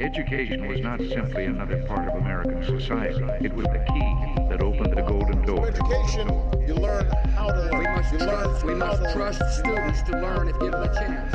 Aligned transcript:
Education 0.00 0.68
was 0.68 0.80
not 0.80 1.00
simply 1.00 1.46
another 1.46 1.82
part 1.88 2.08
of 2.08 2.14
American 2.14 2.62
society. 2.62 3.20
It 3.44 3.52
was 3.52 3.66
the 3.66 3.84
key 3.88 4.48
that 4.48 4.62
opened 4.62 4.96
the 4.96 5.02
golden 5.02 5.44
door. 5.44 5.66
Education, 5.66 6.28
you 6.64 6.74
learn 6.74 7.10
how 7.34 7.48
to 7.48 7.62
learn. 7.62 7.78
We 7.78 7.84
must 7.84 8.12
you 8.12 8.18
learn 8.18 8.66
we 8.66 8.74
how 8.74 8.92
must 8.92 9.02
to 9.02 9.12
trust 9.12 9.42
students 9.58 10.02
to 10.02 10.12
learn 10.12 10.48
if 10.50 10.58
given 10.60 10.80
a 10.80 10.94
chance. 10.94 11.34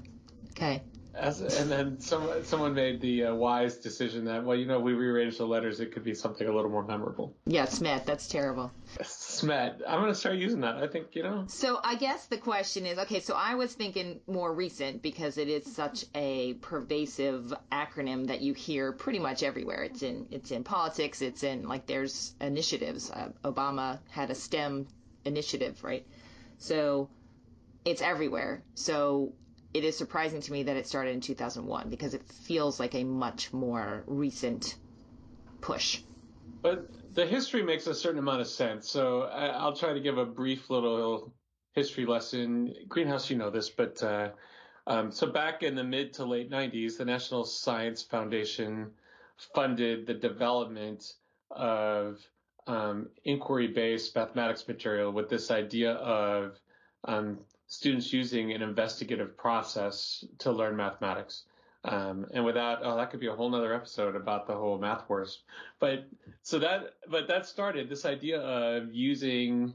Okay. 0.51 0.83
As, 1.17 1.41
and 1.41 1.71
then 1.71 2.01
some, 2.01 2.45
someone 2.45 2.75
made 2.75 3.01
the 3.01 3.25
uh, 3.25 3.35
wise 3.35 3.79
decision 3.79 4.25
that 4.27 4.45
well, 4.45 4.57
you 4.57 4.67
know, 4.67 4.79
we 4.79 4.93
rearranged 4.93 5.39
the 5.39 5.47
letters, 5.47 5.81
it 5.81 5.93
could 5.93 6.05
be 6.05 6.15
something 6.15 6.47
a 6.47 6.53
little 6.55 6.71
more 6.71 6.85
memorable. 6.85 7.35
Yeah, 7.47 7.65
Smith, 7.65 8.05
that's 8.05 8.29
terrible. 8.29 8.71
SMET, 9.01 9.81
I'm 9.89 10.01
gonna 10.01 10.15
start 10.15 10.37
using 10.37 10.61
that. 10.61 10.77
I 10.77 10.87
think 10.87 11.15
you 11.15 11.23
know. 11.23 11.45
So 11.49 11.81
I 11.83 11.97
guess 11.97 12.27
the 12.27 12.37
question 12.37 12.87
is, 12.87 12.99
okay, 12.99 13.21
so 13.21 13.35
I 13.35 13.55
was 13.55 13.73
thinking 13.73 14.21
more 14.27 14.53
recent 14.53 15.03
because 15.03 15.39
it 15.39 15.49
is 15.49 15.65
such 15.75 16.05
a 16.15 16.55
pervasive 16.55 17.53
acronym 17.73 18.29
that 18.29 18.43
you 18.43 18.53
hear 18.53 18.93
pretty 18.93 19.19
much 19.19 19.43
everywhere. 19.43 19.85
It's 19.85 20.03
in 20.03 20.27
it's 20.31 20.51
in 20.51 20.65
politics, 20.65 21.23
it's 21.23 21.43
in 21.43 21.67
like 21.69 21.87
there's 21.87 22.35
initiatives. 22.41 23.11
Uh, 23.11 23.31
Obama 23.45 23.99
had 24.11 24.31
a 24.31 24.35
STEM 24.35 24.87
initiative, 25.25 25.83
right? 25.83 26.07
So 26.59 27.09
it's 27.85 28.03
everywhere. 28.03 28.63
So 28.75 29.33
it 29.77 29.85
is 29.85 29.97
surprising 29.97 30.41
to 30.41 30.53
me 30.53 30.63
that 30.63 30.77
it 30.77 30.87
started 30.87 31.11
in 31.11 31.21
2001 31.21 31.91
because 31.91 32.15
it 32.15 32.23
feels 32.47 32.81
like 32.81 32.95
a 32.95 33.05
much 33.05 33.53
more 33.53 34.05
recent 34.07 34.75
push. 35.61 36.01
But 36.63 36.89
the 37.15 37.27
history 37.27 37.63
makes 37.63 37.87
a 37.87 37.95
certain 37.95 38.19
amount 38.19 38.41
of 38.41 38.47
sense. 38.47 38.89
So 38.89 39.23
I, 39.23 39.49
I'll 39.49 39.77
try 39.77 39.93
to 39.93 40.01
give 40.01 40.17
a 40.17 40.25
brief 40.25 40.71
little 40.71 41.35
history 41.75 42.07
lesson. 42.07 42.75
Greenhouse, 42.89 43.29
you 43.29 43.37
know 43.37 43.51
this, 43.51 43.69
but 43.69 44.03
uh, 44.03 44.31
um, 44.87 45.13
so 45.13 45.27
back 45.27 45.63
in 45.63 45.75
the 45.75 45.85
mid 45.85 46.15
to 46.15 46.25
late 46.25 46.51
90s, 46.51 46.97
the 46.97 47.05
National 47.05 47.45
Science 47.45 48.03
Foundation 48.03 48.93
funded 49.55 50.07
the 50.07 50.15
development 50.15 51.05
of 51.51 52.19
um, 52.67 53.11
inquiry 53.25 53.69
based 53.69 54.17
mathematics 54.17 54.67
material 54.67 55.13
with 55.13 55.29
this 55.29 55.51
idea 55.51 55.93
of 55.93 56.59
um, 57.05 57.41
students 57.69 58.13
using 58.13 58.53
an 58.53 58.63
investigative 58.63 59.37
process 59.37 60.25
to 60.39 60.53
learn 60.53 60.77
mathematics. 60.77 61.45
Um, 61.85 62.27
and 62.35 62.45
without, 62.45 62.81
oh, 62.83 62.97
that 62.97 63.11
could 63.11 63.21
be 63.21 63.29
a 63.29 63.35
whole 63.35 63.49
nother 63.49 63.73
episode 63.73 64.17
about 64.17 64.47
the 64.47 64.55
whole 64.55 64.79
math 64.79 65.09
wars. 65.09 65.43
But 65.79 66.09
so 66.43 66.59
that, 66.59 66.95
but 67.09 67.29
that 67.29 67.47
started 67.47 67.89
this 67.89 68.05
idea 68.05 68.41
of 68.41 68.93
using 68.93 69.73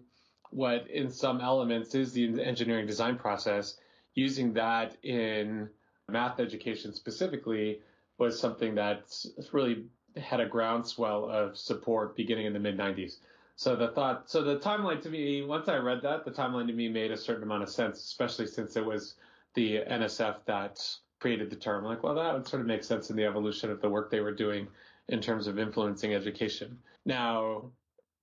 what 0.50 0.90
in 0.90 1.10
some 1.10 1.40
elements 1.40 1.96
is 1.96 2.12
the 2.12 2.44
engineering 2.44 2.86
design 2.86 3.18
process, 3.18 3.78
using 4.14 4.54
that 4.54 4.98
in 5.04 5.70
math 6.10 6.40
education 6.40 6.94
specifically 6.94 7.80
was 8.18 8.38
something 8.38 8.76
that's 8.76 9.28
really 9.54 9.86
had 10.18 10.42
a 10.42 10.46
groundswell 10.46 11.30
of 11.30 11.58
support 11.58 12.16
beginning 12.18 12.46
in 12.46 12.54
the 12.54 12.60
mid 12.60 12.78
90s. 12.78 13.18
So 13.62 13.76
the 13.76 13.90
thought, 13.90 14.28
so 14.28 14.42
the 14.42 14.58
timeline 14.58 15.04
to 15.04 15.10
me, 15.12 15.44
once 15.44 15.70
I 15.70 15.78
read 15.78 16.02
that, 16.02 16.26
the 16.26 16.32
timeline 16.32 16.66
to 16.66 16.74
me 16.74 16.90
made 16.90 17.12
a 17.12 17.16
certain 17.16 17.44
amount 17.44 17.62
of 17.62 17.70
sense, 17.70 18.00
especially 18.00 18.48
since 18.48 18.76
it 18.76 18.84
was 18.84 19.14
the 19.54 19.82
NSF 19.88 20.38
that 20.46 20.84
created 21.20 21.52
the 21.52 21.56
term. 21.56 21.86
Like, 21.86 22.02
well, 22.02 22.16
that 22.16 22.34
would 22.34 22.48
sort 22.48 22.62
of 22.62 22.68
make 22.68 22.84
sense 22.84 23.12
in 23.12 23.16
the 23.16 23.26
evolution 23.26 23.70
of 23.70 23.80
the 23.80 23.88
work 23.88 24.10
they 24.10 24.20
were 24.20 24.34
doing 24.34 24.68
in 25.10 25.22
terms 25.22 25.46
of 25.46 25.60
influencing 25.60 26.12
education. 26.12 26.80
Now, 27.06 27.70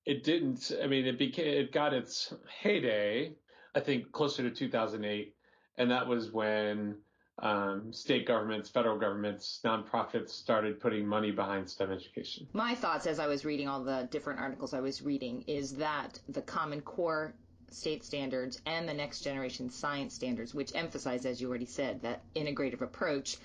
it 0.04 0.24
didn't. 0.24 0.72
I 0.82 0.88
mean, 0.88 1.06
it 1.06 1.18
became 1.20 1.46
it 1.46 1.70
got 1.70 1.94
its 1.94 2.34
heyday, 2.60 3.36
I 3.76 3.78
think, 3.78 4.10
closer 4.10 4.42
to 4.42 4.50
2008, 4.50 5.36
and 5.76 5.88
that 5.88 6.08
was 6.08 6.32
when 6.32 6.96
um, 7.40 7.92
state 7.92 8.26
governments, 8.26 8.68
federal 8.68 8.98
governments, 8.98 9.60
nonprofits 9.64 10.30
started 10.30 10.80
putting 10.80 11.06
money 11.06 11.30
behind 11.30 11.68
STEM 11.70 11.92
education. 11.92 12.46
My 12.52 12.74
thoughts 12.74 13.06
as 13.06 13.18
I 13.20 13.26
was 13.26 13.44
reading 13.44 13.68
all 13.68 13.82
the 13.82 14.08
different 14.10 14.40
articles 14.40 14.74
I 14.74 14.80
was 14.80 15.02
reading 15.02 15.44
is 15.46 15.76
that 15.76 16.18
the 16.28 16.42
Common 16.42 16.80
Core 16.80 17.34
state 17.70 18.04
standards 18.04 18.60
and 18.66 18.88
the 18.88 18.94
next 18.94 19.20
generation 19.20 19.70
science 19.70 20.14
standards, 20.14 20.54
which 20.54 20.72
emphasize, 20.74 21.26
as 21.26 21.40
you 21.40 21.48
already 21.48 21.66
said, 21.66 22.02
that 22.02 22.22
integrative 22.34 22.80
approach, 22.80 23.36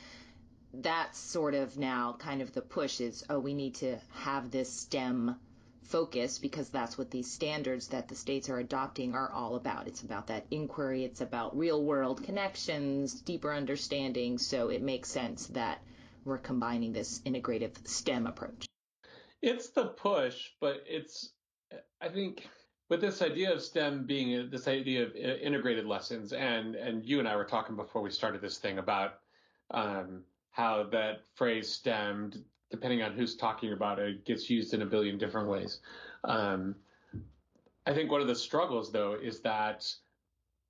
that's 0.74 1.20
sort 1.20 1.54
of 1.54 1.78
now 1.78 2.16
kind 2.18 2.42
of 2.42 2.54
the 2.54 2.62
push 2.62 3.00
is, 3.00 3.24
oh, 3.30 3.40
we 3.40 3.54
need 3.54 3.76
to 3.76 3.98
have 4.14 4.50
this 4.50 4.72
STEM 4.72 5.36
focus 5.86 6.40
because 6.40 6.70
that's 6.70 6.98
what 6.98 7.12
these 7.12 7.32
standards 7.32 7.88
that 7.90 8.08
the 8.08 8.16
states 8.16 8.50
are 8.50 8.60
adopting 8.60 9.14
are 9.14 9.32
all 9.32 9.56
about. 9.56 9.88
It's 9.88 10.02
about 10.02 10.28
that 10.28 10.46
inquiry, 10.52 11.04
it's 11.04 11.22
about 11.22 11.58
real 11.58 11.84
world 11.84 12.24
connections, 12.24 13.22
deeper 13.22 13.54
understanding. 13.54 14.38
So 14.38 14.70
it 14.70 14.82
makes 14.82 15.10
sense 15.10 15.48
that 15.48 15.82
we're 16.26 16.38
combining 16.38 16.94
this 16.94 17.20
integrative 17.26 17.88
STEM 17.88 18.28
approach. 18.28 18.66
It's 19.42 19.70
the 19.70 19.88
push, 19.88 20.50
but 20.62 20.84
it's, 20.88 21.34
I 22.02 22.08
think, 22.08 22.48
with 22.90 23.02
this 23.02 23.22
idea 23.22 23.54
of 23.54 23.62
STEM 23.62 24.06
being 24.06 24.50
this 24.50 24.68
idea 24.68 25.04
of 25.04 25.16
integrated 25.16 25.86
lessons, 25.86 26.32
and 26.32 26.76
and 26.76 27.04
you 27.04 27.20
and 27.20 27.28
I 27.28 27.36
were 27.36 27.46
talking 27.46 27.76
before 27.76 28.02
we 28.02 28.10
started 28.10 28.42
this 28.42 28.58
thing 28.58 28.78
about 28.78 29.16
um, 29.72 30.24
how 30.52 30.84
that 30.92 31.22
phrase 31.36 31.72
STEM, 31.72 32.46
depending 32.74 33.04
on 33.04 33.14
who's 33.14 33.36
talking 33.36 33.72
about 33.72 34.00
it, 34.00 34.26
gets 34.26 34.50
used 34.50 34.74
in 34.74 34.82
a 34.82 34.86
billion 34.86 35.16
different 35.20 35.48
ways. 35.48 35.80
Um, 36.24 36.74
I 37.86 37.94
think 37.94 38.10
one 38.10 38.20
of 38.20 38.26
the 38.26 38.34
struggles, 38.34 38.92
though, 38.92 39.14
is 39.14 39.42
that 39.42 39.88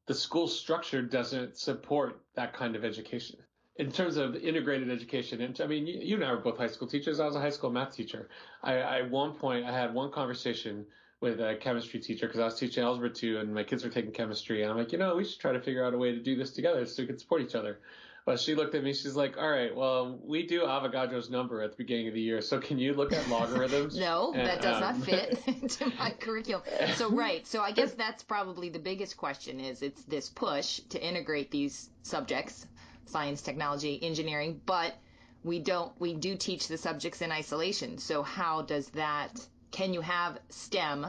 the 0.07 0.13
school 0.13 0.49
structure 0.49 1.01
doesn't 1.01 1.57
support 1.57 2.19
that 2.35 2.51
kind 2.51 2.75
of 2.75 2.83
education. 2.83 3.37
In 3.77 3.89
terms 3.89 4.17
of 4.17 4.35
integrated 4.35 4.91
education, 4.91 5.39
and 5.39 5.59
I 5.61 5.65
mean, 5.65 5.87
you, 5.87 6.15
and 6.15 6.25
I 6.25 6.31
were 6.33 6.41
both 6.41 6.57
high 6.57 6.67
school 6.67 6.89
teachers. 6.89 7.21
I 7.21 7.25
was 7.25 7.37
a 7.37 7.39
high 7.39 7.49
school 7.49 7.71
math 7.71 7.95
teacher. 7.95 8.27
I, 8.61 8.79
at 8.79 9.09
one 9.09 9.31
point, 9.31 9.65
I 9.65 9.71
had 9.71 9.93
one 9.93 10.11
conversation 10.11 10.85
with 11.21 11.39
a 11.39 11.55
chemistry 11.55 12.01
teacher 12.01 12.27
because 12.27 12.41
I 12.41 12.45
was 12.45 12.59
teaching 12.59 12.83
algebra 12.83 13.11
two 13.11 13.37
and 13.37 13.55
my 13.55 13.63
kids 13.63 13.81
were 13.81 13.89
taking 13.89 14.11
chemistry. 14.11 14.61
And 14.61 14.69
I'm 14.69 14.77
like, 14.77 14.91
you 14.91 14.97
know, 14.97 15.15
we 15.15 15.23
should 15.23 15.39
try 15.39 15.53
to 15.53 15.61
figure 15.61 15.85
out 15.85 15.93
a 15.93 15.97
way 15.97 16.11
to 16.11 16.19
do 16.19 16.35
this 16.35 16.51
together 16.51 16.85
so 16.85 17.01
we 17.01 17.07
can 17.07 17.17
support 17.17 17.41
each 17.41 17.55
other. 17.55 17.79
But 18.25 18.39
she 18.39 18.55
looked 18.55 18.73
at 18.73 18.83
me. 18.83 18.93
She's 18.93 19.15
like, 19.15 19.37
"All 19.37 19.49
right, 19.49 19.75
well, 19.75 20.19
we 20.23 20.47
do 20.47 20.61
Avogadro's 20.61 21.29
number 21.29 21.61
at 21.61 21.71
the 21.71 21.77
beginning 21.77 22.07
of 22.07 22.13
the 22.13 22.21
year, 22.21 22.41
so 22.41 22.59
can 22.59 22.79
you 22.79 22.93
look 22.93 23.11
at 23.11 23.27
logarithms?" 23.27 23.97
no, 23.99 24.31
And, 24.33 24.47
that 24.47 24.61
does 24.61 24.75
um, 24.75 24.81
not 24.81 25.05
fit 25.05 25.41
into 25.47 25.91
my 25.97 26.11
curriculum. 26.11 26.63
So 26.95 27.09
right. 27.09 27.45
So 27.45 27.61
I 27.61 27.71
guess 27.71 27.93
that's 27.93 28.23
probably 28.23 28.69
the 28.69 28.79
biggest 28.79 29.17
question 29.17 29.59
is 29.59 29.81
it's 29.81 30.03
this 30.03 30.29
push 30.29 30.79
to 30.89 31.05
integrate 31.05 31.51
these 31.51 31.89
subjects, 32.03 32.65
science, 33.05 33.41
technology, 33.41 33.99
engineering, 34.01 34.61
but 34.65 34.95
we 35.43 35.59
don't 35.59 35.91
we 35.99 36.13
do 36.13 36.37
teach 36.37 36.67
the 36.69 36.77
subjects 36.77 37.21
in 37.21 37.31
isolation. 37.31 37.97
So 37.97 38.23
how 38.23 38.61
does 38.61 38.87
that 38.89 39.45
can 39.71 39.93
you 39.93 40.01
have 40.01 40.39
STEM 40.49 41.07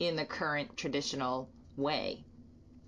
in 0.00 0.16
the 0.16 0.24
current 0.24 0.76
traditional 0.76 1.50
way 1.76 2.24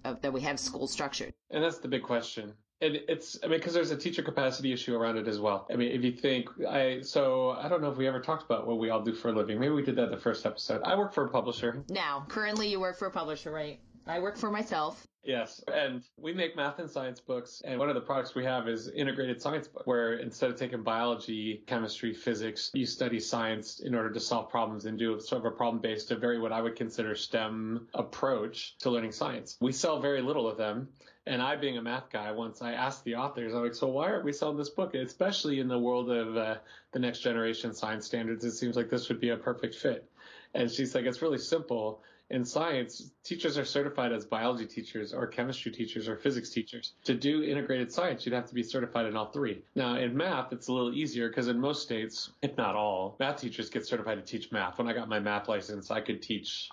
of 0.04 0.20
that 0.22 0.32
we 0.32 0.40
have 0.40 0.58
school 0.58 0.88
structured? 0.88 1.32
And 1.50 1.62
that's 1.62 1.78
the 1.78 1.88
big 1.88 2.02
question. 2.02 2.54
And 2.82 2.98
it's, 3.08 3.38
I 3.42 3.46
mean, 3.46 3.58
because 3.58 3.74
there's 3.74 3.90
a 3.90 3.96
teacher 3.96 4.22
capacity 4.22 4.72
issue 4.72 4.96
around 4.96 5.18
it 5.18 5.28
as 5.28 5.38
well. 5.38 5.66
I 5.70 5.76
mean, 5.76 5.92
if 5.92 6.02
you 6.02 6.12
think, 6.12 6.48
I, 6.66 7.00
so 7.02 7.50
I 7.50 7.68
don't 7.68 7.82
know 7.82 7.90
if 7.90 7.98
we 7.98 8.06
ever 8.08 8.20
talked 8.20 8.44
about 8.44 8.66
what 8.66 8.78
we 8.78 8.88
all 8.88 9.02
do 9.02 9.12
for 9.12 9.28
a 9.28 9.32
living. 9.32 9.60
Maybe 9.60 9.72
we 9.72 9.82
did 9.82 9.96
that 9.96 10.04
in 10.04 10.10
the 10.10 10.16
first 10.16 10.46
episode. 10.46 10.82
I 10.82 10.96
work 10.96 11.12
for 11.12 11.26
a 11.26 11.28
publisher. 11.28 11.84
Now, 11.90 12.24
currently 12.28 12.68
you 12.68 12.80
work 12.80 12.98
for 12.98 13.06
a 13.06 13.10
publisher, 13.10 13.50
right? 13.50 13.80
I 14.06 14.18
work 14.18 14.38
for 14.38 14.50
myself. 14.50 15.06
Yes. 15.22 15.62
And 15.72 16.02
we 16.16 16.32
make 16.32 16.56
math 16.56 16.78
and 16.78 16.90
science 16.90 17.20
books. 17.20 17.60
And 17.66 17.78
one 17.78 17.90
of 17.90 17.94
the 17.94 18.00
products 18.00 18.34
we 18.34 18.44
have 18.44 18.66
is 18.66 18.88
integrated 18.88 19.42
science 19.42 19.68
book, 19.68 19.86
where 19.86 20.14
instead 20.14 20.50
of 20.50 20.56
taking 20.56 20.82
biology, 20.82 21.62
chemistry, 21.66 22.14
physics, 22.14 22.70
you 22.72 22.86
study 22.86 23.20
science 23.20 23.80
in 23.80 23.94
order 23.94 24.10
to 24.10 24.20
solve 24.20 24.48
problems 24.48 24.86
and 24.86 24.98
do 24.98 25.20
sort 25.20 25.44
of 25.44 25.52
a 25.52 25.54
problem 25.54 25.82
based, 25.82 26.10
a 26.10 26.16
very 26.16 26.38
what 26.40 26.52
I 26.52 26.62
would 26.62 26.76
consider 26.76 27.14
STEM 27.14 27.88
approach 27.92 28.78
to 28.78 28.90
learning 28.90 29.12
science. 29.12 29.58
We 29.60 29.72
sell 29.72 30.00
very 30.00 30.22
little 30.22 30.48
of 30.48 30.56
them. 30.56 30.88
And 31.26 31.42
I, 31.42 31.56
being 31.56 31.76
a 31.76 31.82
math 31.82 32.10
guy, 32.10 32.32
once 32.32 32.62
I 32.62 32.72
asked 32.72 33.04
the 33.04 33.14
authors, 33.14 33.52
I'm 33.54 33.62
like, 33.62 33.74
so 33.74 33.88
why 33.88 34.10
aren't 34.10 34.24
we 34.24 34.32
selling 34.32 34.56
this 34.56 34.70
book? 34.70 34.94
Especially 34.94 35.60
in 35.60 35.68
the 35.68 35.78
world 35.78 36.10
of 36.10 36.36
uh, 36.36 36.56
the 36.92 36.98
next 36.98 37.20
generation 37.20 37.74
science 37.74 38.06
standards, 38.06 38.44
it 38.44 38.52
seems 38.52 38.74
like 38.74 38.88
this 38.88 39.08
would 39.08 39.20
be 39.20 39.30
a 39.30 39.36
perfect 39.36 39.74
fit. 39.74 40.08
And 40.54 40.70
she's 40.70 40.94
like, 40.94 41.04
it's 41.04 41.20
really 41.22 41.38
simple. 41.38 42.02
In 42.30 42.44
science, 42.44 43.10
teachers 43.24 43.58
are 43.58 43.64
certified 43.64 44.12
as 44.12 44.24
biology 44.24 44.64
teachers 44.64 45.12
or 45.12 45.26
chemistry 45.26 45.72
teachers 45.72 46.08
or 46.08 46.16
physics 46.16 46.48
teachers. 46.48 46.94
To 47.04 47.14
do 47.14 47.42
integrated 47.42 47.92
science, 47.92 48.24
you'd 48.24 48.34
have 48.34 48.46
to 48.46 48.54
be 48.54 48.62
certified 48.62 49.06
in 49.06 49.16
all 49.16 49.30
three. 49.30 49.62
Now, 49.74 49.96
in 49.96 50.16
math, 50.16 50.52
it's 50.52 50.68
a 50.68 50.72
little 50.72 50.94
easier 50.94 51.28
because 51.28 51.48
in 51.48 51.58
most 51.58 51.82
states, 51.82 52.30
if 52.40 52.56
not 52.56 52.76
all, 52.76 53.16
math 53.18 53.40
teachers 53.40 53.68
get 53.68 53.84
certified 53.84 54.18
to 54.18 54.24
teach 54.24 54.52
math. 54.52 54.78
When 54.78 54.88
I 54.88 54.92
got 54.92 55.08
my 55.08 55.18
math 55.18 55.48
license, 55.48 55.90
I 55.90 56.00
could 56.00 56.22
teach 56.22 56.70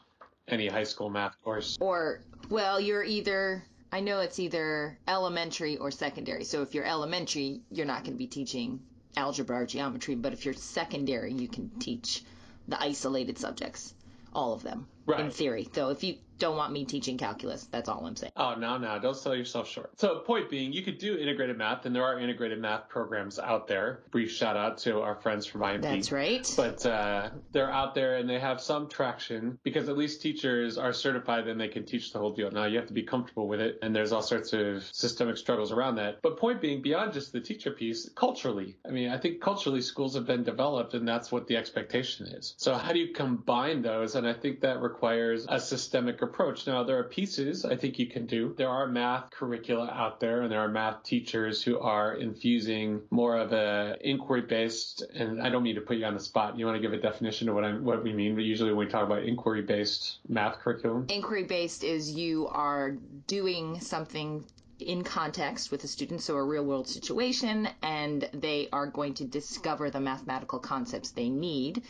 any 0.47 0.67
high 0.67 0.83
school 0.83 1.09
math 1.09 1.35
course. 1.43 1.75
Or, 1.81 2.21
well, 2.49 2.79
you're 2.79 3.03
either, 3.03 3.65
I 3.91 4.01
know 4.01 4.19
it's 4.19 4.39
either 4.39 4.97
elementary 5.07 5.77
or 5.77 5.91
secondary. 5.91 6.43
So 6.43 6.61
if 6.61 6.75
you're 6.75 6.85
elementary, 6.85 7.61
you're 7.71 7.85
not 7.85 8.03
going 8.03 8.13
to 8.13 8.17
be 8.17 8.27
teaching 8.27 8.81
algebra 9.15 9.61
or 9.61 9.65
geometry, 9.65 10.15
but 10.15 10.33
if 10.33 10.45
you're 10.45 10.53
secondary, 10.53 11.33
you 11.33 11.47
can 11.47 11.69
teach 11.79 12.23
the 12.67 12.81
isolated 12.81 13.37
subjects, 13.37 13.93
all 14.33 14.53
of 14.53 14.61
them, 14.61 14.87
in 15.15 15.31
theory. 15.31 15.67
Though 15.71 15.89
if 15.89 16.03
you 16.03 16.17
don't 16.39 16.57
want 16.57 16.71
me 16.71 16.85
teaching 16.85 17.17
calculus, 17.17 17.65
that's 17.71 17.89
all 17.89 18.05
I'm 18.05 18.15
saying. 18.15 18.31
Oh, 18.35 18.55
no, 18.55 18.77
no, 18.77 18.99
don't 18.99 19.15
sell 19.15 19.35
yourself 19.35 19.67
short. 19.67 19.99
So, 19.99 20.19
point 20.19 20.49
being, 20.49 20.73
you 20.73 20.83
could 20.83 20.97
do 20.97 21.17
integrated 21.17 21.57
math, 21.57 21.85
and 21.85 21.95
there 21.95 22.03
are 22.03 22.19
integrated 22.19 22.59
math 22.59 22.89
programs 22.89 23.39
out 23.39 23.67
there. 23.67 24.03
Brief 24.11 24.31
shout 24.31 24.57
out 24.57 24.77
to 24.79 25.01
our 25.01 25.15
friends 25.15 25.45
from 25.45 25.63
IMP. 25.63 25.81
That's 25.81 26.11
right. 26.11 26.51
But 26.55 26.85
uh, 26.85 27.29
they're 27.51 27.71
out 27.71 27.95
there 27.95 28.17
and 28.17 28.29
they 28.29 28.39
have 28.39 28.61
some 28.61 28.87
traction 28.87 29.59
because 29.63 29.89
at 29.89 29.97
least 29.97 30.21
teachers 30.21 30.77
are 30.77 30.93
certified 30.93 31.47
and 31.47 31.59
they 31.59 31.67
can 31.67 31.85
teach 31.85 32.13
the 32.13 32.19
whole 32.19 32.33
deal. 32.33 32.51
Now, 32.51 32.65
you 32.65 32.77
have 32.77 32.87
to 32.87 32.93
be 32.93 33.03
comfortable 33.03 33.47
with 33.47 33.61
it, 33.61 33.79
and 33.81 33.95
there's 33.95 34.11
all 34.11 34.21
sorts 34.21 34.53
of 34.53 34.83
systemic 34.83 35.37
struggles 35.37 35.71
around 35.71 35.95
that. 35.95 36.21
But 36.21 36.37
point 36.37 36.61
being, 36.61 36.81
beyond 36.81 37.13
just 37.13 37.31
the 37.31 37.41
teacher 37.41 37.71
piece, 37.71 38.09
culturally, 38.15 38.77
I 38.85 38.91
mean, 38.91 39.09
I 39.09 39.17
think 39.17 39.41
culturally 39.41 39.81
schools 39.81 40.15
have 40.15 40.25
been 40.25 40.43
developed, 40.43 40.93
and 40.93 41.07
that's 41.07 41.31
what 41.31 41.47
the 41.47 41.57
expectation 41.57 42.27
is. 42.27 42.53
So, 42.57 42.75
how 42.75 42.93
do 42.93 42.99
you 42.99 43.13
combine 43.13 43.81
those? 43.81 44.15
And 44.15 44.27
I 44.27 44.33
think 44.33 44.61
that 44.61 44.81
requires 44.81 44.96
a 45.03 45.59
systemic 45.59 46.21
approach. 46.21 46.67
Now, 46.67 46.83
there 46.83 46.97
are 46.99 47.03
pieces 47.03 47.65
I 47.65 47.75
think 47.75 47.99
you 47.99 48.07
can 48.07 48.25
do. 48.25 48.53
There 48.57 48.69
are 48.69 48.87
math 48.87 49.31
curricula 49.31 49.87
out 49.87 50.19
there, 50.19 50.41
and 50.41 50.51
there 50.51 50.61
are 50.61 50.67
math 50.67 51.03
teachers 51.03 51.61
who 51.61 51.79
are 51.79 52.13
infusing 52.13 53.01
more 53.09 53.37
of 53.37 53.53
a 53.53 53.97
inquiry 54.01 54.41
based. 54.41 55.03
And 55.13 55.41
I 55.41 55.49
don't 55.49 55.63
mean 55.63 55.75
to 55.75 55.81
put 55.81 55.97
you 55.97 56.05
on 56.05 56.13
the 56.13 56.19
spot. 56.19 56.57
You 56.57 56.65
want 56.65 56.75
to 56.75 56.81
give 56.81 56.93
a 56.93 57.01
definition 57.01 57.49
of 57.49 57.55
what 57.55 57.63
I'm, 57.63 57.83
what 57.83 58.03
we 58.03 58.13
mean? 58.13 58.35
But 58.35 58.43
usually 58.43 58.71
when 58.71 58.85
we 58.85 58.91
talk 58.91 59.03
about 59.03 59.23
inquiry 59.23 59.61
based 59.61 60.19
math 60.27 60.59
curriculum, 60.59 61.07
Inquiry 61.09 61.43
based 61.43 61.83
is 61.83 62.11
you 62.11 62.47
are 62.47 62.91
doing 63.27 63.79
something 63.79 64.45
in 64.79 65.03
context 65.03 65.71
with 65.71 65.83
a 65.83 65.87
student, 65.87 66.21
so 66.21 66.35
a 66.35 66.43
real 66.43 66.63
world 66.63 66.87
situation, 66.87 67.67
and 67.81 68.29
they 68.33 68.69
are 68.71 68.85
going 68.85 69.13
to 69.15 69.25
discover 69.25 69.89
the 69.89 69.99
mathematical 69.99 70.59
concepts 70.59 71.11
they 71.11 71.29
need 71.29 71.81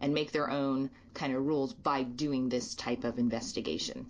and 0.00 0.14
make 0.14 0.32
their 0.32 0.50
own 0.50 0.90
kind 1.14 1.34
of 1.34 1.44
rules 1.44 1.72
by 1.72 2.02
doing 2.02 2.48
this 2.48 2.74
type 2.74 3.04
of 3.04 3.18
investigation. 3.18 4.06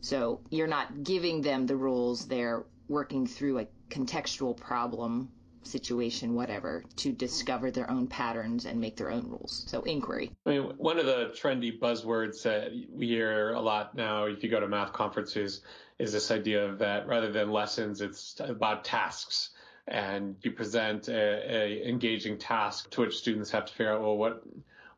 So 0.00 0.40
you're 0.50 0.66
not 0.66 1.02
giving 1.02 1.40
them 1.40 1.66
the 1.66 1.76
rules, 1.76 2.26
they're 2.26 2.64
working 2.88 3.26
through 3.26 3.60
a 3.60 3.66
contextual 3.90 4.56
problem, 4.56 5.30
situation, 5.66 6.34
whatever, 6.34 6.84
to 6.96 7.12
discover 7.12 7.70
their 7.70 7.90
own 7.90 8.06
patterns 8.06 8.66
and 8.66 8.80
make 8.80 8.96
their 8.96 9.10
own 9.10 9.26
rules. 9.28 9.64
So 9.66 9.82
inquiry. 9.82 10.30
I 10.46 10.50
mean, 10.50 10.62
one 10.76 10.98
of 10.98 11.06
the 11.06 11.34
trendy 11.34 11.78
buzzwords 11.78 12.42
that 12.42 12.72
we 12.92 13.08
hear 13.08 13.50
a 13.50 13.60
lot 13.60 13.94
now, 13.94 14.24
if 14.24 14.42
you 14.42 14.50
go 14.50 14.60
to 14.60 14.68
math 14.68 14.92
conferences, 14.92 15.62
is 15.98 16.12
this 16.12 16.30
idea 16.30 16.74
that 16.76 17.06
rather 17.06 17.32
than 17.32 17.50
lessons, 17.50 18.00
it's 18.00 18.36
about 18.40 18.84
tasks. 18.84 19.50
And 19.86 20.36
you 20.42 20.50
present 20.50 21.08
a, 21.08 21.14
a 21.14 21.88
engaging 21.88 22.38
task 22.38 22.90
to 22.90 23.02
which 23.02 23.18
students 23.18 23.50
have 23.50 23.66
to 23.66 23.72
figure 23.72 23.92
out, 23.92 24.00
well, 24.00 24.16
what 24.16 24.42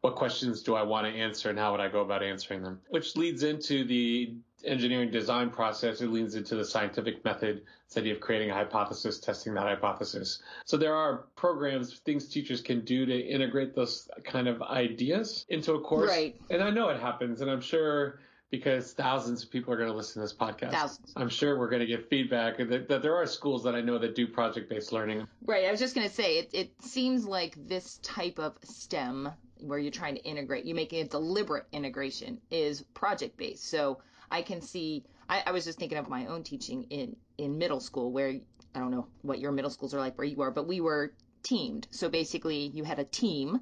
what 0.01 0.17
questions 0.17 0.63
do 0.63 0.75
I 0.75 0.83
want 0.83 1.07
to 1.07 1.13
answer 1.13 1.51
and 1.51 1.59
how 1.59 1.73
would 1.73 1.81
I 1.81 1.89
go 1.89 2.01
about 2.01 2.23
answering 2.23 2.63
them? 2.63 2.81
Which 2.91 3.17
leads 3.17 3.43
into 3.43 3.85
the 3.85 4.35
engineering 4.65 5.11
design 5.11 5.51
process. 5.51 6.01
It 6.01 6.11
leads 6.11 6.35
into 6.35 6.57
the 6.57 6.65
scientific 6.65 7.25
method, 7.25 7.63
this 7.89 7.97
idea 7.97 8.15
of 8.15 8.21
creating 8.21 8.51
a 8.51 8.55
hypothesis, 8.55 9.19
testing 9.19 9.55
that 9.55 9.65
hypothesis. 9.65 10.43
So 10.65 10.77
there 10.77 10.95
are 10.95 11.25
programs, 11.37 11.95
things 12.01 12.29
teachers 12.29 12.61
can 12.61 12.81
do 12.85 13.07
to 13.07 13.19
integrate 13.19 13.75
those 13.75 14.09
kind 14.25 14.49
of 14.49 14.63
ideas 14.63 15.45
into 15.49 15.75
a 15.75 15.81
course. 15.81 16.11
Right. 16.11 16.37
And 16.51 16.63
I 16.63 16.71
know 16.71 16.89
it 16.89 17.01
happens, 17.01 17.41
and 17.41 17.51
I'm 17.51 17.61
sure 17.61 18.21
because 18.51 18.93
thousands 18.93 19.43
of 19.43 19.51
people 19.51 19.73
are 19.73 19.77
going 19.77 19.91
to 19.91 19.97
listen 19.97 20.15
to 20.15 20.21
this 20.21 20.33
podcast. 20.33 20.71
Thousands. 20.71 21.13
I'm 21.17 21.29
sure 21.29 21.59
we're 21.59 21.69
going 21.69 21.81
to 21.81 21.87
get 21.87 22.09
feedback 22.09 22.59
that, 22.59 22.89
that 22.89 23.03
there 23.03 23.17
are 23.17 23.27
schools 23.27 23.65
that 23.65 23.75
I 23.75 23.81
know 23.81 23.99
that 23.99 24.15
do 24.15 24.27
project-based 24.27 24.93
learning. 24.93 25.27
Right. 25.45 25.65
I 25.67 25.71
was 25.71 25.81
just 25.81 25.95
going 25.95 26.09
to 26.09 26.15
say, 26.15 26.39
it, 26.39 26.51
it 26.53 26.83
seems 26.83 27.27
like 27.27 27.55
this 27.57 27.99
type 28.03 28.39
of 28.39 28.57
STEM, 28.63 29.31
where 29.61 29.79
you're 29.79 29.91
trying 29.91 30.15
to 30.15 30.25
integrate, 30.25 30.65
you 30.65 30.75
make 30.75 30.93
a 30.93 31.05
deliberate 31.05 31.67
integration, 31.73 32.41
is 32.51 32.83
project 32.95 33.37
based. 33.37 33.69
So 33.69 33.99
I 34.31 34.43
can 34.43 34.61
see, 34.61 35.05
I, 35.29 35.43
I 35.47 35.51
was 35.53 35.65
just 35.65 35.79
thinking 35.79 35.99
of 35.99 36.09
my 36.09 36.27
own 36.27 36.43
teaching 36.43 36.85
in, 36.91 37.17
in 37.39 37.59
middle 37.59 37.81
school, 37.81 38.13
where 38.13 38.35
I 38.75 38.79
don't 38.79 38.91
know 38.91 39.07
what 39.23 39.39
your 39.41 39.53
middle 39.53 39.71
schools 39.71 39.95
are 39.95 40.01
like 40.01 40.19
where 40.19 40.27
you 40.27 40.43
are, 40.43 40.51
but 40.51 40.67
we 40.67 40.81
were 40.81 41.13
teamed. 41.43 41.87
So 41.91 42.09
basically, 42.09 42.67
you 42.69 42.85
had 42.85 42.99
a 42.99 43.05
team 43.05 43.61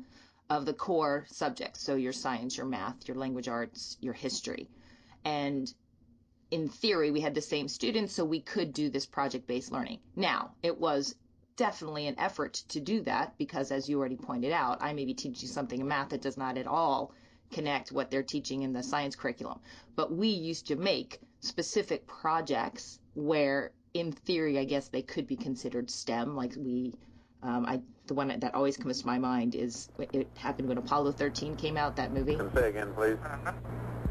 of 0.50 0.66
the 0.66 0.74
core 0.74 1.26
subjects. 1.28 1.80
So 1.80 1.94
your 1.94 2.12
science, 2.12 2.56
your 2.56 2.66
math, 2.66 3.08
your 3.08 3.16
language 3.16 3.48
arts, 3.48 3.96
your 4.00 4.12
history. 4.12 4.68
And 5.24 5.72
in 6.50 6.68
theory, 6.68 7.10
we 7.10 7.20
had 7.20 7.34
the 7.34 7.40
same 7.40 7.68
students, 7.68 8.14
so 8.14 8.24
we 8.24 8.40
could 8.40 8.72
do 8.72 8.90
this 8.90 9.06
project 9.06 9.46
based 9.46 9.72
learning. 9.72 10.00
Now, 10.14 10.52
it 10.62 10.78
was 10.78 11.14
definitely 11.56 12.06
an 12.06 12.18
effort 12.18 12.54
to 12.68 12.80
do 12.80 13.02
that 13.02 13.36
because, 13.38 13.70
as 13.70 13.88
you 13.88 13.98
already 13.98 14.16
pointed 14.16 14.52
out, 14.52 14.78
I 14.80 14.92
may 14.92 15.04
be 15.04 15.14
teaching 15.14 15.48
something 15.48 15.80
in 15.80 15.88
math 15.88 16.10
that 16.10 16.22
does 16.22 16.36
not 16.36 16.58
at 16.58 16.66
all 16.66 17.12
connect 17.52 17.92
what 17.92 18.10
they're 18.10 18.22
teaching 18.22 18.62
in 18.62 18.72
the 18.72 18.82
science 18.82 19.14
curriculum. 19.16 19.60
But 19.96 20.12
we 20.12 20.28
used 20.28 20.68
to 20.68 20.76
make 20.76 21.20
specific 21.40 22.06
projects 22.06 22.98
where, 23.14 23.72
in 23.92 24.12
theory, 24.12 24.58
I 24.58 24.64
guess 24.64 24.88
they 24.88 25.02
could 25.02 25.26
be 25.26 25.36
considered 25.36 25.90
STEM. 25.90 26.34
Like 26.34 26.54
we, 26.56 26.94
um, 27.42 27.66
I, 27.66 27.80
the 28.06 28.14
one 28.14 28.28
that 28.28 28.54
always 28.54 28.76
comes 28.76 29.00
to 29.00 29.06
my 29.06 29.18
mind 29.18 29.54
is 29.54 29.88
it 29.98 30.28
happened 30.36 30.68
when 30.68 30.78
Apollo 30.78 31.12
13 31.12 31.56
came 31.56 31.76
out, 31.76 31.96
that 31.96 32.12
movie. 32.12 32.36
Say 32.54 32.70
again, 32.70 32.92
please. 32.94 33.16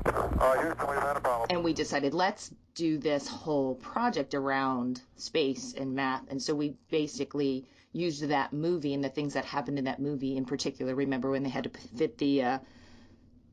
Uh, 0.06 0.74
we've 0.88 1.00
had 1.00 1.18
a 1.18 1.22
problem. 1.22 1.48
and 1.50 1.64
we 1.64 1.74
decided 1.74 2.14
let's 2.14 2.52
do 2.76 2.98
this 2.98 3.28
whole 3.28 3.76
project 3.76 4.34
around 4.34 5.02
space 5.16 5.76
and 5.78 5.94
math 5.94 6.24
and 6.30 6.42
so 6.42 6.56
we 6.56 6.76
basically 6.90 7.66
used 7.92 8.28
that 8.28 8.52
movie 8.52 8.96
and 8.96 9.04
the 9.04 9.10
things 9.10 9.34
that 9.34 9.46
happened 9.46 9.78
in 9.78 9.86
that 9.86 10.00
movie 10.00 10.38
in 10.38 10.46
particular 10.46 10.96
remember 10.96 11.30
when 11.30 11.44
they 11.44 11.50
had 11.50 11.64
to 11.64 11.70
fit 11.96 12.18
the 12.18 12.42
uh, 12.42 12.60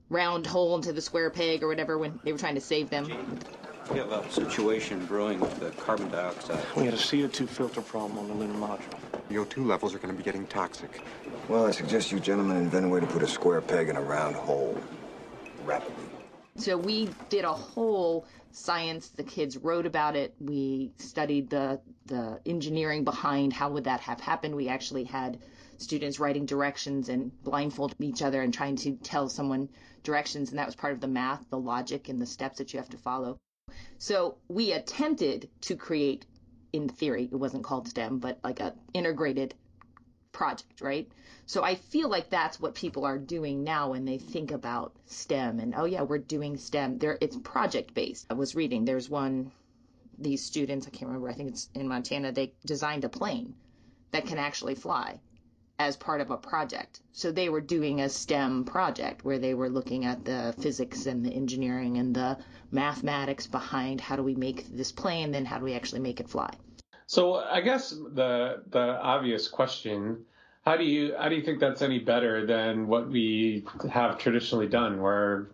round 0.09 0.47
hole 0.47 0.75
into 0.75 0.93
the 0.93 1.03
square 1.03 1.29
peg 1.29 1.63
or 1.63 1.69
whatever 1.69 1.99
when 1.99 2.19
they 2.25 2.33
were 2.33 2.39
trying 2.39 2.55
to 2.55 2.61
save 2.61 2.89
them 2.89 3.07
We 3.91 3.99
have 3.99 4.11
a 4.11 4.31
situation 4.31 5.05
brewing 5.05 5.41
with 5.41 5.59
the 5.59 5.71
carbon 5.71 6.11
dioxide. 6.11 6.65
We 6.77 6.85
had 6.85 6.95
a 6.95 6.99
CO2 6.99 7.49
filter 7.49 7.83
problem 7.83 8.19
on 8.19 8.29
the 8.29 8.35
lunar 8.35 8.55
module. 8.55 9.01
The 9.29 9.35
O2 9.35 9.67
levels 9.67 9.95
are 9.95 9.99
going 9.99 10.15
to 10.15 10.17
be 10.17 10.23
getting 10.23 10.47
toxic. 10.47 11.03
Well, 11.49 11.67
I 11.67 11.73
suggest 11.73 12.13
you 12.13 12.21
gentlemen 12.21 12.57
invent 12.57 12.87
a 12.87 12.89
way 12.89 13.01
to 13.01 13.07
put 13.07 13.23
a 13.23 13.27
square 13.27 13.61
peg 13.61 13.89
in 13.89 13.97
a 13.97 14.01
round 14.01 14.37
hole. 14.37 14.81
Rapidly. 15.65 16.05
So 16.61 16.77
we 16.77 17.09
did 17.31 17.45
a 17.45 17.53
whole 17.53 18.27
science. 18.53 19.09
The 19.09 19.23
kids 19.23 19.57
wrote 19.57 19.87
about 19.87 20.15
it. 20.15 20.35
We 20.41 20.93
studied 20.99 21.49
the 21.49 21.81
the 22.05 22.41
engineering 22.45 23.05
behind 23.05 23.53
how 23.53 23.71
would 23.71 23.85
that 23.85 24.01
have 24.01 24.21
happened. 24.21 24.55
We 24.55 24.69
actually 24.69 25.05
had 25.05 25.39
students 25.79 26.21
writing 26.21 26.45
directions 26.45 27.09
and 27.09 27.33
blindfold 27.43 27.95
each 27.99 28.21
other 28.21 28.43
and 28.43 28.53
trying 28.53 28.77
to 28.77 28.97
tell 28.97 29.29
someone 29.31 29.71
directions, 30.03 30.51
and 30.51 30.59
that 30.59 30.67
was 30.67 30.75
part 30.75 30.93
of 30.93 31.01
the 31.01 31.09
math, 31.09 31.49
the 31.49 31.59
logic, 31.59 32.09
and 32.11 32.21
the 32.21 32.27
steps 32.27 32.59
that 32.59 32.75
you 32.75 32.79
have 32.79 32.91
to 32.91 32.99
follow. 32.99 33.39
So 33.99 34.37
we 34.49 34.73
attempted 34.73 35.49
to 35.63 35.77
create, 35.77 36.27
in 36.73 36.89
theory, 36.89 37.29
it 37.33 37.37
wasn't 37.37 37.65
called 37.65 37.89
STEM, 37.89 38.19
but 38.19 38.39
like 38.45 38.61
a 38.61 38.75
integrated 38.93 39.55
project, 40.41 40.81
right? 40.81 41.07
So 41.45 41.63
I 41.63 41.75
feel 41.75 42.09
like 42.09 42.31
that's 42.31 42.59
what 42.59 42.75
people 42.75 43.05
are 43.05 43.19
doing 43.19 43.63
now 43.63 43.91
when 43.91 44.07
they 44.07 44.17
think 44.17 44.53
about 44.53 44.97
STEM 45.05 45.61
and 45.61 45.75
oh 45.77 45.85
yeah, 45.85 46.01
we're 46.01 46.17
doing 46.37 46.57
STEM. 46.57 46.97
There 46.97 47.19
it's 47.21 47.37
project 47.37 47.93
based. 47.93 48.25
I 48.31 48.35
was 48.35 48.55
reading 48.55 48.87
there's 48.87 49.11
one 49.11 49.53
these 50.17 50.43
students, 50.43 50.87
I 50.87 50.91
can't 50.91 51.09
remember, 51.11 51.29
I 51.29 51.35
think 51.35 51.51
it's 51.51 51.69
in 51.75 51.89
Montana, 51.89 52.33
they 52.33 52.55
designed 52.65 53.05
a 53.05 53.11
plane 53.11 53.55
that 54.13 54.27
can 54.27 54.39
actually 54.39 54.77
fly 54.77 55.21
as 55.79 55.97
part 55.97 56.23
of 56.23 56.31
a 56.31 56.39
project. 56.39 57.01
So 57.13 57.33
they 57.33 57.51
were 57.51 57.61
doing 57.61 58.01
a 58.01 58.09
STEM 58.09 58.65
project 58.65 59.23
where 59.25 59.39
they 59.39 59.53
were 59.53 59.69
looking 59.69 60.07
at 60.07 60.25
the 60.25 60.55
physics 60.59 61.05
and 61.05 61.23
the 61.23 61.33
engineering 61.33 61.99
and 61.99 62.15
the 62.15 62.39
mathematics 62.71 63.47
behind 63.47 64.01
how 64.01 64.17
do 64.17 64.23
we 64.23 64.35
make 64.35 64.75
this 64.75 64.93
plane, 64.93 65.33
then 65.33 65.45
how 65.45 65.59
do 65.59 65.65
we 65.65 65.75
actually 65.75 66.01
make 66.01 66.21
it 66.21 66.31
fly. 66.31 66.51
So 67.11 67.35
I 67.35 67.61
guess 67.61 67.91
the 67.91 68.63
the 68.71 68.79
obvious 68.79 69.49
question, 69.49 70.27
how 70.65 70.77
do 70.77 70.85
you 70.85 71.17
how 71.19 71.29
do 71.29 71.35
you 71.35 71.43
think 71.43 71.59
that's 71.59 71.83
any 71.83 71.99
better 71.99 72.47
than 72.47 72.87
what 72.87 73.09
we 73.09 73.65
have 73.91 74.17
traditionally 74.19 74.69
done 74.69 75.03
where 75.03 75.49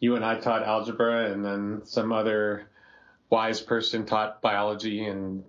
you 0.00 0.16
and 0.16 0.24
I 0.24 0.40
taught 0.40 0.64
algebra 0.64 1.30
and 1.30 1.44
then 1.44 1.82
some 1.84 2.10
other 2.10 2.68
wise 3.30 3.60
person 3.60 4.04
taught 4.04 4.42
biology 4.42 5.06
and 5.06 5.44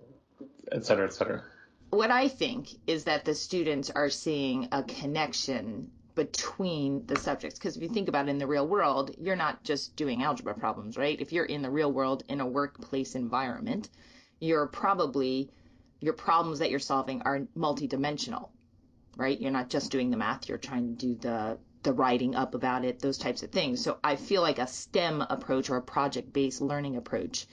et 0.70 0.86
cetera, 0.86 1.08
et 1.08 1.14
cetera? 1.14 1.42
What 1.90 2.12
I 2.12 2.28
think 2.28 2.68
is 2.86 3.02
that 3.10 3.24
the 3.24 3.34
students 3.34 3.90
are 3.90 4.10
seeing 4.10 4.68
a 4.70 4.84
connection 4.84 5.90
between 6.14 7.04
the 7.06 7.16
subjects. 7.16 7.58
Because 7.58 7.76
if 7.76 7.82
you 7.82 7.88
think 7.88 8.08
about 8.08 8.28
it 8.28 8.30
in 8.30 8.38
the 8.38 8.46
real 8.46 8.68
world, 8.68 9.10
you're 9.18 9.34
not 9.34 9.64
just 9.64 9.96
doing 9.96 10.22
algebra 10.22 10.54
problems, 10.54 10.96
right? 10.96 11.20
If 11.20 11.32
you're 11.32 11.44
in 11.44 11.62
the 11.62 11.70
real 11.70 11.90
world 11.90 12.22
in 12.28 12.40
a 12.40 12.46
workplace 12.46 13.16
environment, 13.16 13.88
you're 14.40 14.66
probably 14.66 15.50
your 16.00 16.14
problems 16.14 16.60
that 16.60 16.70
you're 16.70 16.78
solving 16.78 17.22
are 17.22 17.40
multidimensional, 17.56 18.50
right? 19.16 19.40
You're 19.40 19.50
not 19.50 19.68
just 19.68 19.90
doing 19.90 20.10
the 20.10 20.16
math, 20.16 20.48
you're 20.48 20.58
trying 20.58 20.96
to 20.96 21.06
do 21.06 21.14
the 21.16 21.58
the 21.84 21.92
writing 21.92 22.34
up 22.34 22.54
about 22.54 22.84
it, 22.84 22.98
those 22.98 23.18
types 23.18 23.42
of 23.42 23.50
things. 23.50 23.82
So 23.82 23.98
I 24.02 24.16
feel 24.16 24.42
like 24.42 24.58
a 24.58 24.66
STEM 24.66 25.22
approach 25.22 25.70
or 25.70 25.76
a 25.76 25.82
project-based 25.82 26.60
learning 26.60 26.96
approach 26.96 27.46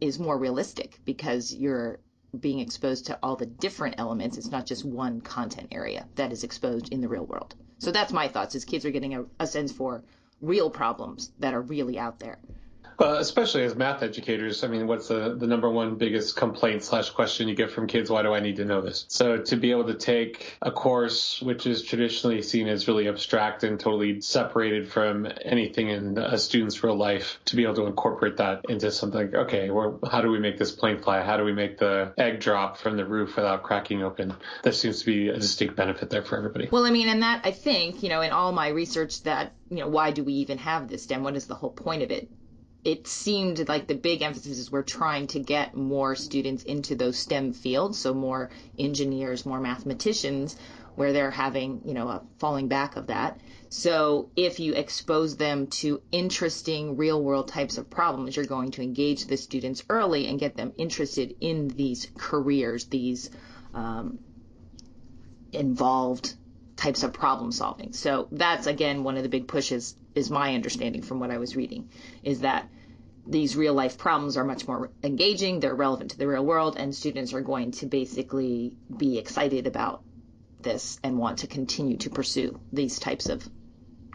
is 0.00 0.18
more 0.18 0.36
realistic 0.36 0.98
because 1.04 1.54
you're 1.54 2.00
being 2.38 2.58
exposed 2.58 3.06
to 3.06 3.18
all 3.22 3.36
the 3.36 3.46
different 3.46 3.94
elements. 3.98 4.36
It's 4.36 4.50
not 4.50 4.66
just 4.66 4.84
one 4.84 5.20
content 5.20 5.68
area 5.70 6.06
that 6.16 6.32
is 6.32 6.44
exposed 6.44 6.92
in 6.92 7.00
the 7.00 7.08
real 7.08 7.24
world. 7.24 7.54
So 7.78 7.92
that's 7.92 8.12
my 8.12 8.28
thoughts 8.28 8.54
is 8.54 8.64
kids 8.64 8.84
are 8.84 8.90
getting 8.90 9.14
a, 9.14 9.24
a 9.38 9.46
sense 9.46 9.72
for 9.72 10.02
real 10.40 10.70
problems 10.70 11.30
that 11.38 11.54
are 11.54 11.62
really 11.62 11.98
out 11.98 12.18
there. 12.18 12.38
Well, 12.98 13.16
especially 13.16 13.64
as 13.64 13.74
math 13.74 14.02
educators, 14.02 14.64
I 14.64 14.68
mean, 14.68 14.86
what's 14.86 15.08
the, 15.08 15.34
the 15.38 15.46
number 15.46 15.68
one 15.68 15.96
biggest 15.96 16.36
complaint 16.36 16.82
slash 16.82 17.10
question 17.10 17.48
you 17.48 17.54
get 17.54 17.70
from 17.70 17.86
kids? 17.86 18.10
Why 18.10 18.22
do 18.22 18.32
I 18.32 18.40
need 18.40 18.56
to 18.56 18.64
know 18.64 18.80
this? 18.80 19.04
So 19.08 19.38
to 19.38 19.56
be 19.56 19.70
able 19.70 19.86
to 19.88 19.94
take 19.94 20.56
a 20.62 20.70
course 20.70 21.42
which 21.42 21.66
is 21.66 21.82
traditionally 21.82 22.40
seen 22.42 22.68
as 22.68 22.88
really 22.88 23.08
abstract 23.08 23.64
and 23.64 23.78
totally 23.78 24.20
separated 24.20 24.90
from 24.90 25.28
anything 25.44 25.88
in 25.88 26.16
a 26.18 26.38
student's 26.38 26.82
real 26.82 26.96
life, 26.96 27.38
to 27.46 27.56
be 27.56 27.64
able 27.64 27.74
to 27.74 27.86
incorporate 27.86 28.38
that 28.38 28.64
into 28.68 28.90
something, 28.90 29.34
okay, 29.34 29.70
well, 29.70 29.98
how 30.10 30.22
do 30.22 30.30
we 30.30 30.38
make 30.38 30.58
this 30.58 30.72
plane 30.72 30.98
fly? 30.98 31.22
How 31.22 31.36
do 31.36 31.44
we 31.44 31.52
make 31.52 31.78
the 31.78 32.14
egg 32.16 32.40
drop 32.40 32.78
from 32.78 32.96
the 32.96 33.04
roof 33.04 33.36
without 33.36 33.62
cracking 33.62 34.02
open? 34.02 34.34
There 34.62 34.72
seems 34.72 35.00
to 35.00 35.06
be 35.06 35.28
a 35.28 35.34
distinct 35.34 35.76
benefit 35.76 36.08
there 36.08 36.22
for 36.22 36.38
everybody. 36.38 36.68
Well, 36.70 36.86
I 36.86 36.90
mean, 36.90 37.08
and 37.08 37.22
that 37.22 37.42
I 37.44 37.50
think, 37.50 38.02
you 38.02 38.08
know, 38.08 38.22
in 38.22 38.32
all 38.32 38.52
my 38.52 38.68
research 38.68 39.22
that, 39.24 39.52
you 39.70 39.78
know, 39.78 39.88
why 39.88 40.12
do 40.12 40.24
we 40.24 40.34
even 40.34 40.58
have 40.58 40.88
this 40.88 41.02
STEM? 41.02 41.22
What 41.22 41.36
is 41.36 41.46
the 41.46 41.54
whole 41.54 41.70
point 41.70 42.02
of 42.02 42.10
it? 42.10 42.30
It 42.86 43.08
seemed 43.08 43.68
like 43.68 43.88
the 43.88 43.96
big 43.96 44.22
emphasis 44.22 44.58
is 44.58 44.70
we're 44.70 44.80
trying 44.80 45.26
to 45.26 45.40
get 45.40 45.74
more 45.74 46.14
students 46.14 46.62
into 46.62 46.94
those 46.94 47.18
STEM 47.18 47.52
fields, 47.52 47.98
so 47.98 48.14
more 48.14 48.48
engineers, 48.78 49.44
more 49.44 49.58
mathematicians, 49.58 50.54
where 50.94 51.12
they're 51.12 51.32
having, 51.32 51.82
you 51.84 51.94
know, 51.94 52.06
a 52.06 52.22
falling 52.38 52.68
back 52.68 52.94
of 52.94 53.08
that. 53.08 53.40
So 53.70 54.30
if 54.36 54.60
you 54.60 54.74
expose 54.74 55.36
them 55.36 55.66
to 55.82 56.00
interesting 56.12 56.96
real 56.96 57.20
world 57.20 57.48
types 57.48 57.76
of 57.76 57.90
problems, 57.90 58.36
you're 58.36 58.44
going 58.44 58.70
to 58.70 58.82
engage 58.82 59.24
the 59.24 59.36
students 59.36 59.82
early 59.90 60.28
and 60.28 60.38
get 60.38 60.56
them 60.56 60.72
interested 60.78 61.34
in 61.40 61.66
these 61.66 62.06
careers, 62.16 62.84
these 62.84 63.30
um, 63.74 64.20
involved 65.50 66.36
types 66.76 67.02
of 67.02 67.12
problem 67.12 67.50
solving. 67.52 67.92
So 67.92 68.28
that's 68.30 68.66
again 68.66 69.02
one 69.02 69.16
of 69.16 69.22
the 69.22 69.28
big 69.28 69.48
pushes 69.48 69.96
is 70.14 70.30
my 70.30 70.54
understanding 70.54 71.02
from 71.02 71.20
what 71.20 71.30
I 71.30 71.38
was 71.38 71.56
reading 71.56 71.88
is 72.22 72.40
that 72.40 72.68
these 73.26 73.56
real 73.56 73.74
life 73.74 73.98
problems 73.98 74.36
are 74.36 74.44
much 74.44 74.68
more 74.68 74.90
engaging, 75.02 75.58
they're 75.58 75.74
relevant 75.74 76.12
to 76.12 76.18
the 76.18 76.28
real 76.28 76.44
world, 76.44 76.76
and 76.78 76.94
students 76.94 77.32
are 77.32 77.40
going 77.40 77.72
to 77.72 77.86
basically 77.86 78.76
be 78.96 79.18
excited 79.18 79.66
about 79.66 80.04
this 80.60 81.00
and 81.02 81.18
want 81.18 81.38
to 81.38 81.46
continue 81.46 81.96
to 81.96 82.10
pursue 82.10 82.60
these 82.72 82.98
types 82.98 83.28
of 83.28 83.46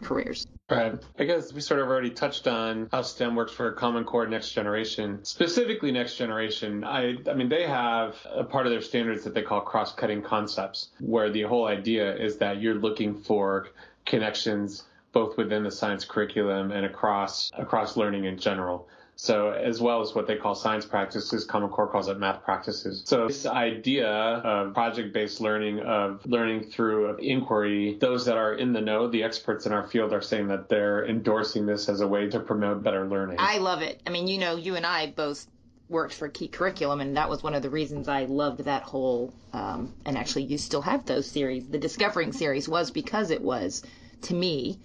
careers. 0.01 0.47
Right. 0.71 0.93
I 1.19 1.25
guess 1.25 1.51
we 1.51 1.59
sort 1.59 1.81
of 1.81 1.87
already 1.89 2.11
touched 2.11 2.47
on 2.47 2.87
how 2.93 3.01
STEM 3.01 3.35
works 3.35 3.51
for 3.51 3.73
Common 3.73 4.05
Core 4.05 4.25
Next 4.25 4.53
Generation. 4.53 5.19
Specifically, 5.23 5.91
Next 5.91 6.15
Generation, 6.15 6.85
I, 6.85 7.17
I 7.29 7.33
mean, 7.33 7.49
they 7.49 7.67
have 7.67 8.15
a 8.33 8.45
part 8.45 8.65
of 8.65 8.71
their 8.71 8.81
standards 8.81 9.25
that 9.25 9.33
they 9.33 9.41
call 9.41 9.59
cross 9.59 9.93
cutting 9.93 10.21
concepts, 10.21 10.91
where 11.01 11.29
the 11.29 11.41
whole 11.41 11.67
idea 11.67 12.15
is 12.15 12.37
that 12.37 12.61
you're 12.61 12.75
looking 12.75 13.13
for 13.15 13.67
connections 14.05 14.85
both 15.11 15.35
within 15.37 15.63
the 15.63 15.71
science 15.71 16.05
curriculum 16.05 16.71
and 16.71 16.85
across 16.85 17.51
across 17.57 17.97
learning 17.97 18.23
in 18.23 18.37
general. 18.37 18.87
So 19.23 19.51
as 19.51 19.79
well 19.79 20.01
as 20.01 20.15
what 20.15 20.25
they 20.25 20.35
call 20.35 20.55
science 20.55 20.83
practices, 20.83 21.45
Common 21.45 21.69
Core 21.69 21.87
calls 21.87 22.07
it 22.07 22.17
math 22.17 22.43
practices. 22.43 23.03
So 23.05 23.27
this 23.27 23.45
idea 23.45 24.09
of 24.09 24.73
project-based 24.73 25.39
learning, 25.39 25.81
of 25.81 26.25
learning 26.25 26.71
through 26.71 27.17
inquiry, 27.17 27.99
those 28.01 28.25
that 28.25 28.35
are 28.35 28.55
in 28.55 28.73
the 28.73 28.81
know, 28.81 29.07
the 29.07 29.21
experts 29.21 29.67
in 29.67 29.73
our 29.73 29.87
field 29.87 30.11
are 30.11 30.23
saying 30.23 30.47
that 30.47 30.69
they're 30.69 31.05
endorsing 31.05 31.67
this 31.67 31.87
as 31.87 32.01
a 32.01 32.07
way 32.07 32.29
to 32.29 32.39
promote 32.39 32.81
better 32.81 33.07
learning. 33.07 33.37
I 33.39 33.59
love 33.59 33.83
it. 33.83 34.01
I 34.07 34.09
mean, 34.09 34.27
you 34.27 34.39
know, 34.39 34.55
you 34.55 34.75
and 34.75 34.87
I 34.87 35.11
both 35.11 35.45
worked 35.87 36.15
for 36.15 36.27
Key 36.27 36.47
Curriculum, 36.47 36.99
and 36.99 37.15
that 37.15 37.29
was 37.29 37.43
one 37.43 37.53
of 37.53 37.61
the 37.61 37.69
reasons 37.69 38.07
I 38.07 38.25
loved 38.25 38.61
that 38.61 38.81
whole. 38.81 39.35
Um, 39.53 39.93
and 40.03 40.17
actually, 40.17 40.45
you 40.45 40.57
still 40.57 40.81
have 40.81 41.05
those 41.05 41.29
series. 41.29 41.67
The 41.67 41.77
Discovering 41.77 42.33
series 42.33 42.67
was 42.67 42.89
because 42.89 43.29
it 43.29 43.43
was, 43.43 43.83
to 44.23 44.33
me, 44.33 44.79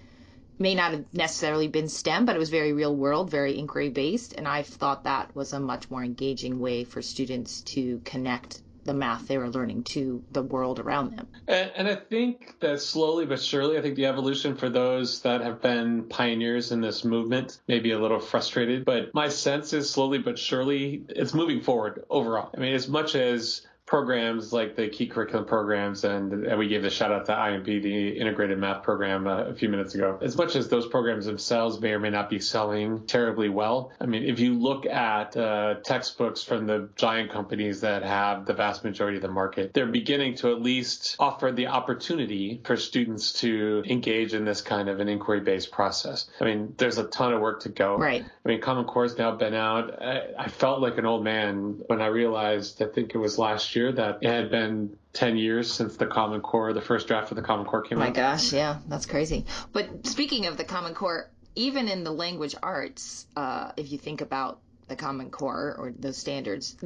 may 0.58 0.75
not 0.75 0.92
have 0.92 1.04
necessarily 1.12 1.68
been 1.68 1.88
STEM, 1.88 2.25
but 2.25 2.36
it 2.36 2.38
was 2.38 2.50
very 2.50 2.72
real 2.72 2.94
world, 2.94 3.30
very 3.30 3.58
inquiry 3.58 3.90
based. 3.90 4.34
And 4.34 4.46
I 4.48 4.62
thought 4.62 5.04
that 5.04 5.34
was 5.34 5.52
a 5.52 5.60
much 5.60 5.90
more 5.90 6.02
engaging 6.02 6.58
way 6.58 6.84
for 6.84 7.02
students 7.02 7.60
to 7.62 8.00
connect 8.04 8.62
the 8.86 8.94
math 8.94 9.28
they 9.28 9.36
were 9.36 9.50
learning 9.50 9.82
to 9.82 10.22
the 10.32 10.42
world 10.42 10.78
around 10.78 11.16
them. 11.16 11.26
And, 11.48 11.70
and, 11.76 11.88
I 11.88 11.96
think 11.96 12.58
that 12.60 12.80
slowly 12.80 13.26
but 13.26 13.40
surely, 13.40 13.76
I 13.76 13.82
think 13.82 13.96
the 13.96 14.06
evolution 14.06 14.56
for 14.56 14.68
those 14.70 15.20
that 15.22 15.40
have 15.40 15.60
been 15.60 16.04
pioneers 16.04 16.72
in 16.72 16.80
this 16.80 17.04
movement 17.04 17.58
may 17.68 17.80
be 17.80 17.90
a 17.90 17.98
little 17.98 18.20
frustrated, 18.20 18.84
but 18.84 19.12
my 19.12 19.28
sense 19.28 19.72
is 19.72 19.90
slowly 19.90 20.18
but 20.18 20.38
surely 20.38 21.02
it's 21.08 21.34
moving 21.34 21.60
forward 21.60 22.04
overall. 22.08 22.50
I 22.56 22.60
mean, 22.60 22.75
as 22.75 22.88
much 22.88 23.16
as 23.16 23.66
programs 23.87 24.52
like 24.52 24.75
the 24.75 24.88
key 24.88 25.07
curriculum 25.07 25.47
programs, 25.47 26.02
and, 26.02 26.33
and 26.45 26.59
we 26.59 26.66
gave 26.66 26.83
the 26.83 26.90
shout 26.90 27.12
out 27.12 27.25
to 27.26 27.33
IMP, 27.33 27.64
the 27.64 28.09
integrated 28.19 28.59
math 28.59 28.83
program, 28.83 29.28
uh, 29.28 29.45
a 29.45 29.55
few 29.55 29.69
minutes 29.69 29.95
ago. 29.95 30.19
As 30.21 30.37
much 30.37 30.57
as 30.57 30.69
those 30.69 30.87
programs 30.88 31.26
themselves 31.26 31.81
may 31.81 31.93
or 31.93 32.00
may 32.00 32.11
not 32.11 32.28
be 32.28 32.40
selling 32.40 33.07
terribly 33.07 33.49
well, 33.49 33.93
I 34.00 34.07
mean, 34.07 34.25
if 34.25 34.40
you 34.40 34.55
look 34.55 34.87
at 34.87 35.37
uh, 35.37 35.76
textbooks 35.85 36.43
from 36.43 36.66
the 36.66 36.88
giant 36.97 37.31
companies 37.31 37.81
that 37.83 38.02
have 38.02 38.45
the 38.45 38.55
vast 38.55 38.83
majority 38.83 39.19
of 39.19 39.23
the 39.23 39.28
market, 39.28 39.73
they're 39.73 39.87
beginning 39.87 40.35
to 40.37 40.50
at 40.50 40.61
least 40.61 41.14
offer 41.21 41.52
the 41.52 41.69
opportunity 41.69 42.61
for 42.64 42.76
students 42.76 43.35
to 43.35 43.85
engage 43.87 44.35
in 44.35 44.45
this 44.45 44.62
kind 44.62 44.88
of 44.88 44.99
an 44.99 45.09
inquiry 45.09 45.40
based 45.40 45.71
process. 45.71 46.28
I 46.40 46.45
mean, 46.45 46.75
there's 46.76 46.99
a 46.99 47.05
ton 47.05 47.33
of 47.33 47.40
work 47.40 47.61
to 47.61 47.69
go. 47.69 47.97
Right. 47.97 48.25
I 48.45 48.49
mean, 48.49 48.61
Common 48.61 48.85
Core 48.85 49.05
has 49.05 49.16
now 49.16 49.31
been 49.37 49.55
out. 49.55 50.02
I, 50.02 50.23
I 50.37 50.49
felt 50.49 50.81
like 50.81 50.99
an 50.99 51.07
old 51.07 51.23
man 51.23 51.83
when 51.87 52.02
I 52.02 52.07
realized, 52.07 52.83
I 52.83 52.87
think 52.87 53.14
it 53.14 53.19
was 53.19 53.38
last 53.38 53.75
year 53.75 53.75
that 53.76 54.18
it 54.23 54.28
had 54.28 54.50
been 54.50 54.97
10 55.12 55.37
years 55.37 55.73
since 55.73 55.97
the 55.97 56.06
Common 56.06 56.40
Core, 56.40 56.73
the 56.73 56.80
first 56.80 57.06
draft 57.06 57.30
of 57.30 57.37
the 57.37 57.42
Common 57.42 57.66
Core 57.66 57.83
came 57.83 57.99
My 57.99 58.06
out. 58.06 58.16
My 58.16 58.21
gosh, 58.21 58.52
yeah, 58.52 58.78
that's 58.88 59.06
crazy. 59.06 59.45
But 59.73 60.06
speaking 60.06 60.47
of 60.47 60.56
the 60.56 60.64
Common 60.64 60.95
Core, 60.95 61.30
even 61.54 61.88
in 61.88 62.02
the 62.04 62.11
language 62.11 62.54
arts, 62.62 63.26
uh, 63.37 63.73
if 63.76 63.92
you 63.92 63.99
think 63.99 64.21
about 64.21 64.61
the 64.88 64.97
Common 64.97 65.30
Core 65.30 65.76
or 65.78 65.92
those 65.99 66.16
standards, 66.16 66.76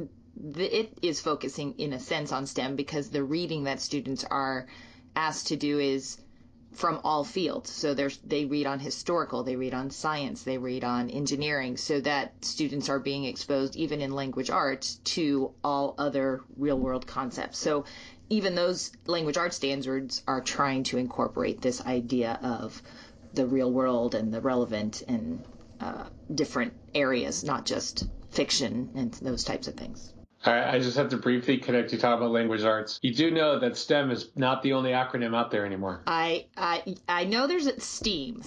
it 0.55 0.97
is 1.01 1.19
focusing 1.19 1.75
in 1.77 1.93
a 1.93 1.99
sense 1.99 2.31
on 2.31 2.45
STEM 2.45 2.75
because 2.75 3.09
the 3.09 3.23
reading 3.23 3.65
that 3.65 3.79
students 3.79 4.23
are 4.23 4.67
asked 5.15 5.47
to 5.47 5.55
do 5.55 5.79
is 5.79 6.17
from 6.73 7.01
all 7.03 7.23
fields. 7.23 7.69
So 7.69 7.93
there's 7.93 8.17
they 8.19 8.45
read 8.45 8.65
on 8.65 8.79
historical, 8.79 9.43
they 9.43 9.55
read 9.55 9.73
on 9.73 9.89
science, 9.89 10.43
they 10.43 10.57
read 10.57 10.83
on 10.83 11.09
engineering, 11.09 11.77
so 11.77 11.99
that 12.01 12.33
students 12.43 12.89
are 12.89 12.99
being 12.99 13.25
exposed 13.25 13.75
even 13.75 14.01
in 14.01 14.11
language 14.11 14.49
arts 14.49 14.95
to 15.15 15.51
all 15.63 15.95
other 15.97 16.41
real 16.57 16.79
world 16.79 17.05
concepts. 17.07 17.57
So 17.57 17.85
even 18.29 18.55
those 18.55 18.91
language 19.05 19.37
arts 19.37 19.57
standards 19.57 20.23
are 20.27 20.41
trying 20.41 20.83
to 20.83 20.97
incorporate 20.97 21.61
this 21.61 21.81
idea 21.85 22.39
of 22.41 22.81
the 23.33 23.45
real 23.45 23.71
world 23.71 24.15
and 24.15 24.33
the 24.33 24.41
relevant 24.41 25.03
and 25.07 25.43
uh, 25.79 26.05
different 26.33 26.73
areas, 26.95 27.43
not 27.43 27.65
just 27.65 28.05
fiction 28.31 28.91
and 28.95 29.13
those 29.15 29.43
types 29.43 29.67
of 29.67 29.73
things. 29.75 30.13
I 30.43 30.79
just 30.79 30.97
have 30.97 31.09
to 31.09 31.17
briefly 31.17 31.57
connect 31.57 31.91
you 31.91 31.99
talk 31.99 32.17
about 32.17 32.31
language 32.31 32.63
arts. 32.63 32.99
You 33.01 33.13
do 33.13 33.31
know 33.31 33.59
that 33.59 33.77
STEM 33.77 34.11
is 34.11 34.29
not 34.35 34.63
the 34.63 34.73
only 34.73 34.91
acronym 34.91 35.35
out 35.35 35.51
there 35.51 35.65
anymore. 35.65 36.01
I 36.07 36.47
I 36.57 36.95
I 37.07 37.25
know 37.25 37.47
there's 37.47 37.69
STEAM, 37.83 38.41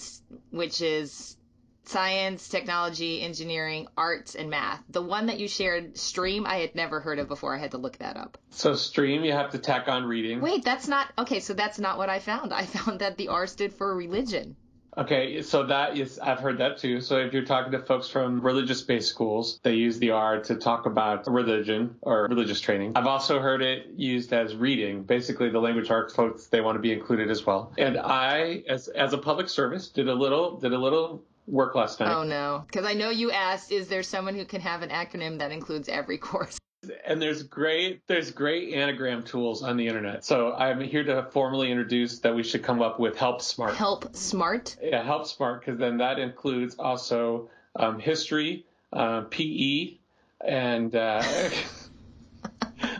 which 0.51 0.81
is 0.81 1.37
science, 1.85 2.49
technology, 2.49 3.23
engineering, 3.23 3.87
arts, 3.97 4.35
and 4.35 4.51
math. 4.51 4.83
The 4.89 5.03
one 5.03 5.27
that 5.27 5.39
you 5.39 5.49
shared, 5.49 5.99
stream, 5.99 6.47
I 6.47 6.57
had 6.57 6.75
never 6.75 7.01
heard 7.01 7.19
of 7.19 7.29
before. 7.29 7.55
I 7.55 7.59
had 7.59 7.73
to 7.73 7.79
look 7.79 7.99
that 7.99 8.17
up. 8.17 8.39
So 8.51 8.75
stream, 8.75 9.23
you 9.25 9.33
have 9.33 9.51
to 9.51 9.59
tack 9.59 9.89
on 9.89 10.05
reading. 10.05 10.41
Wait, 10.41 10.65
that's 10.65 10.89
not 10.89 11.13
okay. 11.19 11.41
So 11.41 11.55
that's 11.55 11.79
not 11.79 11.99
what 11.99 12.09
I 12.09 12.19
found. 12.19 12.53
I 12.53 12.65
found 12.65 13.01
that 13.01 13.17
the 13.17 13.29
R 13.29 13.47
stood 13.47 13.73
for 13.73 13.95
religion. 13.95 14.57
Okay, 14.97 15.43
so 15.43 15.67
that 15.67 15.97
is, 15.97 16.19
I've 16.19 16.39
heard 16.39 16.59
that 16.59 16.79
too. 16.79 17.01
So 17.01 17.19
if 17.19 17.33
you're 17.33 17.45
talking 17.45 17.73
to 17.73 17.81
folks 17.81 18.09
from 18.09 18.41
religious 18.41 18.83
based 18.83 19.09
schools, 19.09 19.59
they 19.63 19.75
use 19.75 19.99
the 19.99 20.11
R 20.11 20.41
to 20.43 20.55
talk 20.55 20.87
about 20.87 21.27
religion 21.27 21.97
or 22.03 22.27
religious 22.29 22.61
training. 22.61 22.93
I've 22.95 23.07
also 23.07 23.41
heard 23.41 23.63
it 23.63 23.87
used 23.97 24.33
as 24.33 24.55
reading. 24.55 25.03
Basically, 25.03 25.51
the 25.51 25.59
language 25.59 25.91
arts 25.91 26.15
folks, 26.15 26.47
they 26.47 26.61
want 26.61 26.77
to 26.77 26.81
be 26.81 26.93
included 26.93 27.31
as 27.31 27.45
well. 27.45 27.73
And 27.77 27.99
I, 27.99 28.63
as, 28.69 28.89
as 28.89 29.13
a 29.13 29.19
public 29.19 29.49
service, 29.49 29.89
did 29.89 30.09
a 30.09 30.15
little, 30.15 30.59
did 30.59 30.73
a 30.73 30.79
little 30.79 31.23
work 31.47 31.75
last 31.75 32.01
night. 32.01 32.15
Oh 32.15 32.25
no, 32.25 32.65
because 32.67 32.87
I 32.87 32.95
know 32.95 33.11
you 33.11 33.31
asked, 33.31 33.73
is 33.73 33.89
there 33.89 34.03
someone 34.03 34.35
who 34.35 34.45
can 34.45 34.61
have 34.61 34.83
an 34.83 34.91
acronym 34.91 35.39
that 35.39 35.53
includes 35.53 35.89
every 35.89 36.19
course? 36.19 36.59
And 37.07 37.21
there's 37.21 37.43
great 37.43 38.07
there's 38.07 38.31
great 38.31 38.75
anagram 38.75 39.23
tools 39.23 39.63
on 39.63 39.77
the 39.77 39.87
internet. 39.87 40.25
So 40.25 40.53
I'm 40.53 40.81
here 40.81 41.05
to 41.05 41.27
formally 41.31 41.71
introduce 41.71 42.21
that 42.21 42.35
we 42.35 42.43
should 42.43 42.63
come 42.63 42.83
up 42.83 42.99
with 42.99 43.17
Help 43.17 43.43
Smart. 43.43 43.75
Help 43.75 44.15
Smart. 44.15 44.77
Yeah, 44.83 45.03
Help 45.03 45.27
Smart 45.27 45.61
because 45.61 45.79
then 45.79 45.99
that 45.99 46.19
includes 46.19 46.77
also 46.79 47.51
um, 47.77 47.99
history, 47.99 48.65
uh, 48.93 49.23
PE, 49.23 49.97
and. 50.41 50.95
Uh, 50.95 51.23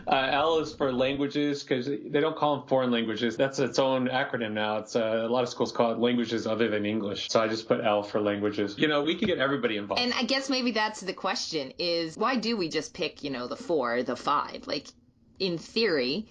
Uh, 0.07 0.29
L 0.31 0.59
is 0.59 0.73
for 0.73 0.91
languages 0.91 1.63
because 1.63 1.87
they 1.87 2.19
don't 2.19 2.35
call 2.35 2.57
them 2.57 2.67
foreign 2.67 2.91
languages. 2.91 3.37
That's 3.37 3.57
its 3.59 3.79
own 3.79 4.07
acronym 4.07 4.51
now. 4.51 4.77
It's 4.77 4.95
uh, 4.95 5.23
a 5.25 5.29
lot 5.29 5.43
of 5.43 5.49
schools 5.49 5.71
call 5.71 5.91
it 5.93 5.99
languages 5.99 6.45
other 6.45 6.69
than 6.69 6.85
English. 6.85 7.29
So 7.29 7.41
I 7.41 7.47
just 7.47 7.67
put 7.67 7.83
L 7.83 8.03
for 8.03 8.21
languages. 8.21 8.77
You 8.77 8.87
know, 8.87 9.03
we 9.03 9.15
can 9.15 9.27
get 9.27 9.39
everybody 9.39 9.77
involved. 9.77 10.01
And 10.01 10.13
I 10.13 10.23
guess 10.23 10.49
maybe 10.49 10.71
that's 10.71 11.01
the 11.01 11.13
question: 11.13 11.73
is 11.79 12.15
why 12.17 12.35
do 12.35 12.55
we 12.55 12.69
just 12.69 12.93
pick, 12.93 13.23
you 13.23 13.31
know, 13.31 13.47
the 13.47 13.55
four, 13.55 14.03
the 14.03 14.15
five? 14.15 14.67
Like, 14.67 14.87
in 15.39 15.57
theory, 15.57 16.27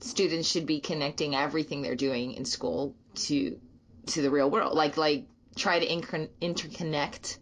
students 0.00 0.48
should 0.48 0.66
be 0.66 0.80
connecting 0.80 1.34
everything 1.34 1.82
they're 1.82 1.96
doing 1.96 2.32
in 2.32 2.44
school 2.44 2.94
to 3.14 3.58
to 4.06 4.22
the 4.22 4.30
real 4.30 4.50
world. 4.50 4.74
Like, 4.74 4.96
like 4.96 5.26
try 5.56 5.78
to 5.78 5.92
inter- 5.92 6.28
interconnect 6.40 7.38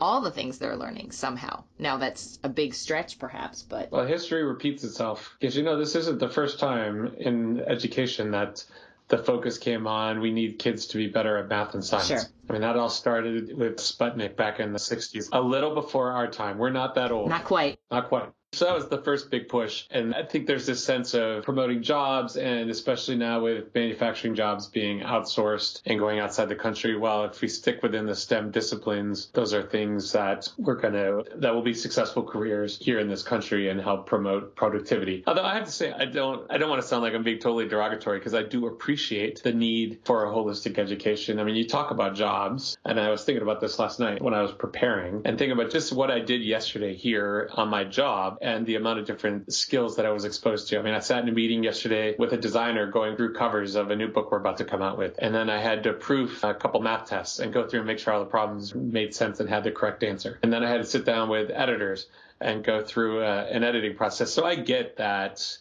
all 0.00 0.20
the 0.20 0.30
things 0.30 0.58
they're 0.58 0.76
learning 0.76 1.10
somehow. 1.10 1.64
Now 1.78 1.98
that's 1.98 2.38
a 2.42 2.48
big 2.48 2.74
stretch 2.74 3.18
perhaps, 3.18 3.62
but 3.62 3.90
well, 3.90 4.06
history 4.06 4.42
repeats 4.44 4.84
itself 4.84 5.36
because 5.38 5.56
you 5.56 5.62
know 5.62 5.78
this 5.78 5.94
isn't 5.94 6.18
the 6.18 6.28
first 6.28 6.58
time 6.58 7.14
in 7.18 7.60
education 7.60 8.30
that 8.32 8.64
the 9.08 9.18
focus 9.18 9.58
came 9.58 9.86
on 9.86 10.20
we 10.20 10.32
need 10.32 10.58
kids 10.58 10.86
to 10.86 10.96
be 10.96 11.06
better 11.06 11.36
at 11.36 11.48
math 11.48 11.74
and 11.74 11.84
science. 11.84 12.08
Sure. 12.08 12.20
I 12.48 12.52
mean 12.52 12.62
that 12.62 12.76
all 12.76 12.90
started 12.90 13.56
with 13.56 13.76
Sputnik 13.76 14.36
back 14.36 14.60
in 14.60 14.72
the 14.72 14.78
60s, 14.78 15.28
a 15.32 15.40
little 15.40 15.74
before 15.74 16.12
our 16.12 16.28
time. 16.28 16.58
We're 16.58 16.70
not 16.70 16.94
that 16.94 17.12
old. 17.12 17.28
Not 17.28 17.44
quite. 17.44 17.78
Not 17.90 18.08
quite. 18.08 18.30
So 18.54 18.66
that 18.66 18.74
was 18.74 18.86
the 18.88 18.98
first 18.98 19.30
big 19.30 19.48
push. 19.48 19.86
And 19.90 20.14
I 20.14 20.24
think 20.24 20.46
there's 20.46 20.66
this 20.66 20.84
sense 20.84 21.14
of 21.14 21.42
promoting 21.42 21.82
jobs, 21.82 22.36
and 22.36 22.70
especially 22.70 23.16
now 23.16 23.40
with 23.40 23.74
manufacturing 23.74 24.34
jobs 24.34 24.66
being 24.66 25.00
outsourced 25.00 25.80
and 25.86 25.98
going 25.98 26.18
outside 26.18 26.50
the 26.50 26.54
country. 26.54 26.94
Well, 26.94 27.24
if 27.24 27.40
we 27.40 27.48
stick 27.48 27.82
within 27.82 28.04
the 28.04 28.14
STEM 28.14 28.50
disciplines, 28.50 29.30
those 29.32 29.54
are 29.54 29.62
things 29.62 30.12
that 30.12 30.50
we're 30.58 30.74
going 30.74 30.92
to, 30.92 31.24
that 31.36 31.54
will 31.54 31.62
be 31.62 31.72
successful 31.72 32.22
careers 32.22 32.78
here 32.78 32.98
in 32.98 33.08
this 33.08 33.22
country 33.22 33.70
and 33.70 33.80
help 33.80 34.06
promote 34.06 34.54
productivity. 34.54 35.24
Although 35.26 35.44
I 35.44 35.54
have 35.54 35.64
to 35.64 35.72
say, 35.72 35.90
I 35.90 36.04
don't, 36.04 36.46
I 36.52 36.58
don't 36.58 36.68
want 36.68 36.82
to 36.82 36.86
sound 36.86 37.02
like 37.02 37.14
I'm 37.14 37.22
being 37.22 37.38
totally 37.38 37.68
derogatory 37.68 38.18
because 38.18 38.34
I 38.34 38.42
do 38.42 38.66
appreciate 38.66 39.42
the 39.42 39.54
need 39.54 40.00
for 40.04 40.26
a 40.26 40.28
holistic 40.30 40.78
education. 40.78 41.40
I 41.40 41.44
mean, 41.44 41.56
you 41.56 41.66
talk 41.66 41.90
about 41.90 42.14
jobs, 42.14 42.76
and 42.84 43.00
I 43.00 43.08
was 43.08 43.24
thinking 43.24 43.42
about 43.42 43.62
this 43.62 43.78
last 43.78 43.98
night 43.98 44.20
when 44.20 44.34
I 44.34 44.42
was 44.42 44.52
preparing 44.52 45.22
and 45.24 45.38
thinking 45.38 45.52
about 45.52 45.70
just 45.70 45.90
what 45.90 46.10
I 46.10 46.20
did 46.20 46.42
yesterday 46.42 46.94
here 46.94 47.48
on 47.54 47.70
my 47.70 47.84
job 47.84 48.40
and 48.42 48.66
the 48.66 48.74
amount 48.74 48.98
of 48.98 49.06
different 49.06 49.52
skills 49.52 49.96
that 49.96 50.04
I 50.04 50.10
was 50.10 50.24
exposed 50.24 50.68
to. 50.68 50.78
I 50.78 50.82
mean, 50.82 50.94
I 50.94 50.98
sat 50.98 51.22
in 51.22 51.28
a 51.28 51.32
meeting 51.32 51.62
yesterday 51.62 52.16
with 52.18 52.32
a 52.32 52.36
designer 52.36 52.90
going 52.90 53.16
through 53.16 53.34
covers 53.34 53.76
of 53.76 53.90
a 53.90 53.96
new 53.96 54.08
book 54.08 54.32
we're 54.32 54.38
about 54.38 54.58
to 54.58 54.64
come 54.64 54.82
out 54.82 54.98
with. 54.98 55.14
And 55.18 55.34
then 55.34 55.48
I 55.48 55.60
had 55.60 55.84
to 55.84 55.92
proof 55.92 56.42
a 56.42 56.52
couple 56.52 56.80
math 56.80 57.08
tests 57.08 57.38
and 57.38 57.52
go 57.52 57.66
through 57.66 57.80
and 57.80 57.86
make 57.86 58.00
sure 58.00 58.12
all 58.12 58.20
the 58.20 58.26
problems 58.26 58.74
made 58.74 59.14
sense 59.14 59.38
and 59.40 59.48
had 59.48 59.64
the 59.64 59.70
correct 59.70 60.02
answer. 60.02 60.40
And 60.42 60.52
then 60.52 60.64
I 60.64 60.68
had 60.68 60.78
to 60.78 60.84
sit 60.84 61.04
down 61.04 61.28
with 61.28 61.50
editors 61.50 62.08
and 62.40 62.64
go 62.64 62.82
through 62.82 63.22
uh, 63.22 63.46
an 63.50 63.62
editing 63.62 63.96
process. 63.96 64.32
So 64.32 64.44
I 64.44 64.56
get 64.56 64.96
that 64.96 65.58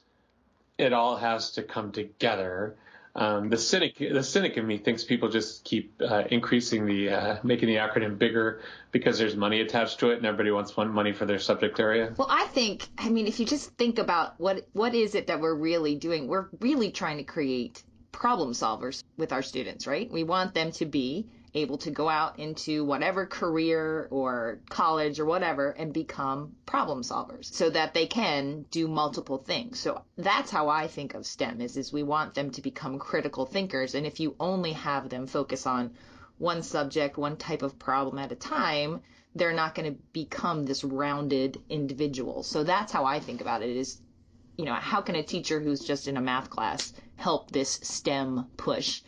it 0.78 0.92
all 0.92 1.18
has 1.18 1.52
to 1.52 1.64
come 1.64 1.92
together 1.92 2.76
um, 3.16 3.50
the 3.50 3.58
cynic, 3.58 3.98
the 3.98 4.24
cynic 4.24 4.58
in 4.58 4.66
me 4.66 4.78
thinks 4.78 5.04
people 5.04 5.30
just 5.30 5.64
keep 5.64 6.02
uh, 6.02 6.24
increasing 6.32 6.86
the, 6.86 7.10
uh, 7.10 7.38
making 7.44 7.68
the 7.68 7.76
acronym 7.76 8.18
bigger 8.18 8.62
because 8.92 9.18
there's 9.20 9.36
money 9.36 9.62
attached 9.62 10.00
to 10.00 10.12
it, 10.12 10.18
and 10.18 10.26
everybody 10.26 10.52
wants 10.52 10.78
one 10.78 10.92
money 10.92 11.12
for 11.12 11.26
their 11.26 11.40
subject 11.40 11.80
area. 11.80 12.14
Well, 12.18 12.28
I 12.30 12.46
think, 12.48 12.88
I 12.98 13.10
mean, 13.10 13.28
if 13.28 13.40
you 13.40 13.46
just 13.46 13.72
think 13.74 14.00
about 14.00 14.40
what 14.40 14.68
what 14.74 14.96
is 14.96 15.16
it 15.16 15.28
that 15.28 15.42
we're 15.42 15.56
really 15.56 15.96
doing, 15.96 16.28
we're 16.28 16.48
really 16.60 16.92
trying 16.92 17.18
to 17.18 17.24
create 17.24 17.84
problem 18.12 18.52
solvers 18.52 19.04
with 19.18 19.34
our 19.34 19.42
students, 19.42 19.88
right? 19.88 20.10
We 20.10 20.24
want 20.24 20.54
them 20.54 20.72
to 20.74 20.86
be 20.86 21.26
able 21.54 21.78
to 21.78 21.92
go 21.92 22.08
out 22.08 22.40
into 22.40 22.86
whatever 22.86 23.26
career 23.26 24.08
or 24.10 24.60
college 24.70 25.20
or 25.20 25.26
whatever 25.26 25.72
and 25.72 25.94
become 25.94 26.56
problem 26.66 27.02
solvers 27.02 27.52
so 27.54 27.70
that 27.70 27.94
they 27.94 28.08
can 28.08 28.66
do 28.72 28.88
multiple 28.88 29.38
things. 29.38 29.80
So 29.80 30.04
that's 30.18 30.50
how 30.50 30.70
I 30.70 30.88
think 30.88 31.14
of 31.14 31.26
STEM 31.26 31.60
is, 31.62 31.76
is 31.76 31.92
we 31.92 32.04
want 32.04 32.34
them 32.34 32.52
to 32.52 32.62
become 32.62 33.00
critical 33.00 33.46
thinkers. 33.46 33.96
And 33.96 34.06
if 34.06 34.20
you 34.20 34.36
only 34.40 34.74
have 34.74 35.10
them 35.10 35.28
focus 35.28 35.68
on 35.68 35.94
one 36.38 36.64
subject, 36.64 37.18
one 37.18 37.38
type 37.38 37.62
of 37.62 37.78
problem 37.78 38.18
at 38.18 38.32
a 38.32 38.36
time, 38.36 39.02
they're 39.36 39.54
not 39.54 39.76
going 39.76 39.94
to 39.94 40.02
become 40.14 40.66
this 40.66 40.84
rounded 40.84 41.62
individual. 41.70 42.44
So 42.44 42.64
that's 42.64 42.92
how 42.92 43.06
I 43.06 43.20
think 43.20 43.42
about 43.42 43.62
it 43.62 43.70
is, 43.70 44.00
you 44.58 44.66
know, 44.66 44.74
how 44.74 45.02
can 45.02 45.16
a 45.16 45.24
teacher 45.24 45.60
who's 45.60 45.82
just 45.82 46.08
in 46.08 46.18
a 46.18 46.22
math 46.22 46.50
class 46.50 46.94
help 47.16 47.52
this 47.52 47.80
STEM 47.84 48.48
push? 48.58 49.02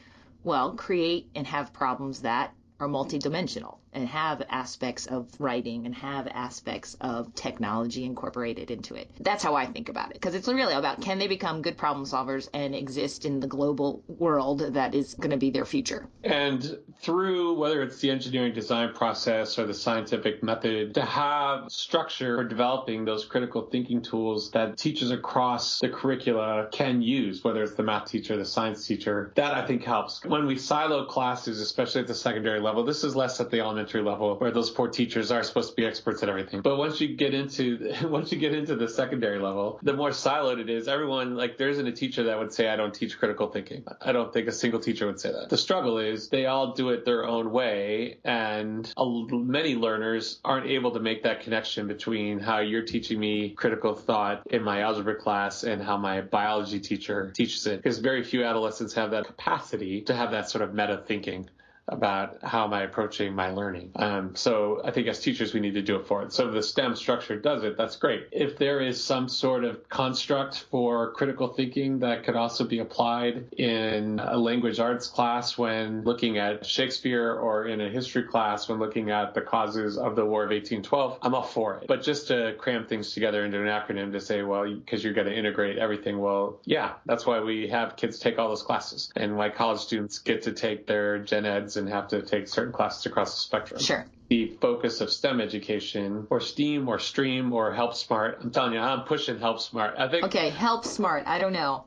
Well, 0.43 0.73
create 0.73 1.29
and 1.35 1.47
have 1.47 1.71
problems 1.71 2.21
that 2.21 2.53
are 2.79 2.87
multidimensional 2.87 3.77
and 3.93 4.07
have 4.07 4.41
aspects 4.49 5.05
of 5.07 5.29
writing 5.39 5.85
and 5.85 5.95
have 5.95 6.27
aspects 6.27 6.95
of 7.01 7.33
technology 7.35 8.03
incorporated 8.05 8.71
into 8.71 8.95
it. 8.95 9.09
That's 9.19 9.43
how 9.43 9.55
I 9.55 9.65
think 9.65 9.89
about 9.89 10.11
it 10.11 10.13
because 10.13 10.35
it's 10.35 10.47
really 10.47 10.73
about 10.73 11.01
can 11.01 11.19
they 11.19 11.27
become 11.27 11.61
good 11.61 11.77
problem 11.77 12.05
solvers 12.05 12.49
and 12.53 12.75
exist 12.75 13.25
in 13.25 13.39
the 13.39 13.47
global 13.47 14.03
world 14.07 14.59
that 14.73 14.95
is 14.95 15.13
going 15.15 15.31
to 15.31 15.37
be 15.37 15.49
their 15.49 15.65
future. 15.65 16.07
And 16.23 16.77
through 17.01 17.55
whether 17.55 17.81
it's 17.81 17.99
the 17.99 18.09
engineering 18.09 18.53
design 18.53 18.93
process 18.93 19.57
or 19.59 19.65
the 19.65 19.73
scientific 19.73 20.43
method, 20.43 20.93
to 20.95 21.05
have 21.05 21.69
structure 21.69 22.37
for 22.37 22.43
developing 22.43 23.05
those 23.05 23.25
critical 23.25 23.63
thinking 23.63 24.01
tools 24.01 24.51
that 24.51 24.77
teachers 24.77 25.11
across 25.11 25.79
the 25.79 25.89
curricula 25.89 26.67
can 26.71 27.01
use, 27.01 27.43
whether 27.43 27.63
it's 27.63 27.75
the 27.75 27.83
math 27.83 28.09
teacher, 28.09 28.37
the 28.37 28.45
science 28.45 28.85
teacher, 28.85 29.31
that 29.35 29.53
I 29.53 29.65
think 29.65 29.83
helps. 29.83 30.23
When 30.25 30.45
we 30.45 30.57
silo 30.57 31.05
classes, 31.05 31.61
especially 31.61 32.01
at 32.01 32.07
the 32.07 32.15
secondary 32.15 32.59
level, 32.59 32.83
this 32.83 33.03
is 33.03 33.15
less 33.15 33.39
at 33.39 33.49
the 33.49 33.59
elementary 33.59 33.82
elementary 33.83 34.01
level 34.01 34.37
where 34.37 34.51
those 34.51 34.69
poor 34.69 34.87
teachers 34.87 35.31
are 35.31 35.43
supposed 35.43 35.69
to 35.69 35.75
be 35.75 35.85
experts 35.85 36.23
at 36.23 36.29
everything. 36.29 36.61
But 36.61 36.77
once 36.77 37.01
you 37.01 37.15
get 37.15 37.33
into 37.33 37.93
once 38.03 38.31
you 38.31 38.37
get 38.37 38.53
into 38.53 38.75
the 38.75 38.87
secondary 38.87 39.39
level, 39.39 39.79
the 39.83 39.93
more 39.93 40.09
siloed 40.09 40.59
it 40.59 40.69
is. 40.69 40.87
Everyone 40.87 41.35
like 41.35 41.57
there 41.57 41.69
isn't 41.69 41.85
a 41.85 41.91
teacher 41.91 42.23
that 42.23 42.39
would 42.39 42.53
say 42.53 42.69
I 42.69 42.75
don't 42.75 42.93
teach 42.93 43.17
critical 43.17 43.47
thinking. 43.47 43.83
I 44.01 44.11
don't 44.11 44.31
think 44.31 44.47
a 44.47 44.51
single 44.51 44.79
teacher 44.79 45.05
would 45.07 45.19
say 45.19 45.31
that. 45.31 45.49
The 45.49 45.57
struggle 45.57 45.97
is 45.97 46.29
they 46.29 46.45
all 46.45 46.73
do 46.73 46.89
it 46.89 47.05
their 47.05 47.25
own 47.25 47.51
way, 47.51 48.19
and 48.23 48.91
many 48.97 49.75
learners 49.75 50.39
aren't 50.45 50.67
able 50.67 50.91
to 50.91 50.99
make 50.99 51.23
that 51.23 51.41
connection 51.41 51.87
between 51.87 52.39
how 52.39 52.59
you're 52.59 52.83
teaching 52.85 53.19
me 53.19 53.49
critical 53.49 53.95
thought 53.95 54.43
in 54.49 54.63
my 54.63 54.81
algebra 54.81 55.15
class 55.15 55.63
and 55.63 55.81
how 55.81 55.97
my 55.97 56.21
biology 56.21 56.79
teacher 56.79 57.31
teaches 57.35 57.67
it. 57.67 57.77
Because 57.77 57.99
very 57.99 58.23
few 58.23 58.43
adolescents 58.43 58.93
have 58.93 59.11
that 59.11 59.25
capacity 59.25 60.01
to 60.01 60.15
have 60.15 60.31
that 60.31 60.49
sort 60.49 60.63
of 60.63 60.73
meta 60.73 61.03
thinking 61.05 61.49
about 61.87 62.37
how 62.43 62.65
am 62.65 62.73
I 62.73 62.83
approaching 62.83 63.33
my 63.33 63.49
learning. 63.49 63.91
Um, 63.95 64.35
so 64.35 64.81
I 64.85 64.91
think 64.91 65.07
as 65.07 65.19
teachers, 65.19 65.53
we 65.53 65.59
need 65.59 65.73
to 65.73 65.81
do 65.81 65.97
it 65.97 66.07
for 66.07 66.23
it. 66.23 66.31
So 66.31 66.49
the 66.49 66.63
STEM 66.63 66.95
structure 66.95 67.37
does 67.37 67.63
it. 67.63 67.77
That's 67.77 67.97
great. 67.97 68.27
If 68.31 68.57
there 68.57 68.79
is 68.79 69.03
some 69.03 69.27
sort 69.27 69.65
of 69.65 69.87
construct 69.89 70.65
for 70.71 71.11
critical 71.11 71.49
thinking 71.49 71.99
that 71.99 72.23
could 72.23 72.35
also 72.35 72.63
be 72.63 72.79
applied 72.79 73.53
in 73.57 74.19
a 74.19 74.37
language 74.37 74.79
arts 74.79 75.07
class 75.07 75.57
when 75.57 76.03
looking 76.03 76.37
at 76.37 76.65
Shakespeare 76.65 77.33
or 77.33 77.67
in 77.67 77.81
a 77.81 77.89
history 77.89 78.23
class 78.23 78.69
when 78.69 78.79
looking 78.79 79.11
at 79.11 79.33
the 79.33 79.41
causes 79.41 79.97
of 79.97 80.15
the 80.15 80.25
War 80.25 80.43
of 80.43 80.51
1812, 80.51 81.19
I'm 81.21 81.35
all 81.35 81.43
for 81.43 81.77
it. 81.77 81.87
But 81.87 82.01
just 82.01 82.29
to 82.29 82.55
cram 82.57 82.85
things 82.85 83.13
together 83.13 83.43
into 83.43 83.61
an 83.61 83.67
acronym 83.67 84.13
to 84.13 84.21
say, 84.21 84.41
well, 84.41 84.73
because 84.73 85.03
you're 85.03 85.13
going 85.13 85.27
to 85.27 85.37
integrate 85.37 85.77
everything, 85.77 86.19
well, 86.19 86.61
yeah, 86.63 86.93
that's 87.05 87.25
why 87.25 87.41
we 87.41 87.67
have 87.67 87.97
kids 87.97 88.19
take 88.19 88.39
all 88.39 88.47
those 88.47 88.63
classes 88.63 89.11
and 89.15 89.35
why 89.35 89.49
college 89.49 89.79
students 89.79 90.19
get 90.19 90.43
to 90.43 90.53
take 90.53 90.87
their 90.87 91.19
gen 91.19 91.45
eds 91.45 91.72
and 91.77 91.89
have 91.89 92.07
to 92.09 92.21
take 92.21 92.47
certain 92.47 92.73
classes 92.73 93.05
across 93.05 93.35
the 93.35 93.41
spectrum. 93.41 93.79
Sure. 93.79 94.05
The 94.29 94.57
focus 94.61 95.01
of 95.01 95.11
STEM 95.11 95.41
education, 95.41 96.27
or 96.29 96.39
STEAM, 96.39 96.87
or 96.87 96.97
STREAM, 96.97 97.53
or 97.53 97.73
Help 97.73 97.95
Smart. 97.95 98.39
I'm 98.41 98.51
telling 98.51 98.73
you, 98.73 98.79
I'm 98.79 99.03
pushing 99.03 99.39
Help 99.39 99.59
Smart. 99.59 99.95
I 99.97 100.07
think. 100.07 100.25
Okay, 100.25 100.49
Help 100.49 100.85
Smart. 100.85 101.23
I 101.27 101.39
don't 101.39 101.53
know. 101.53 101.85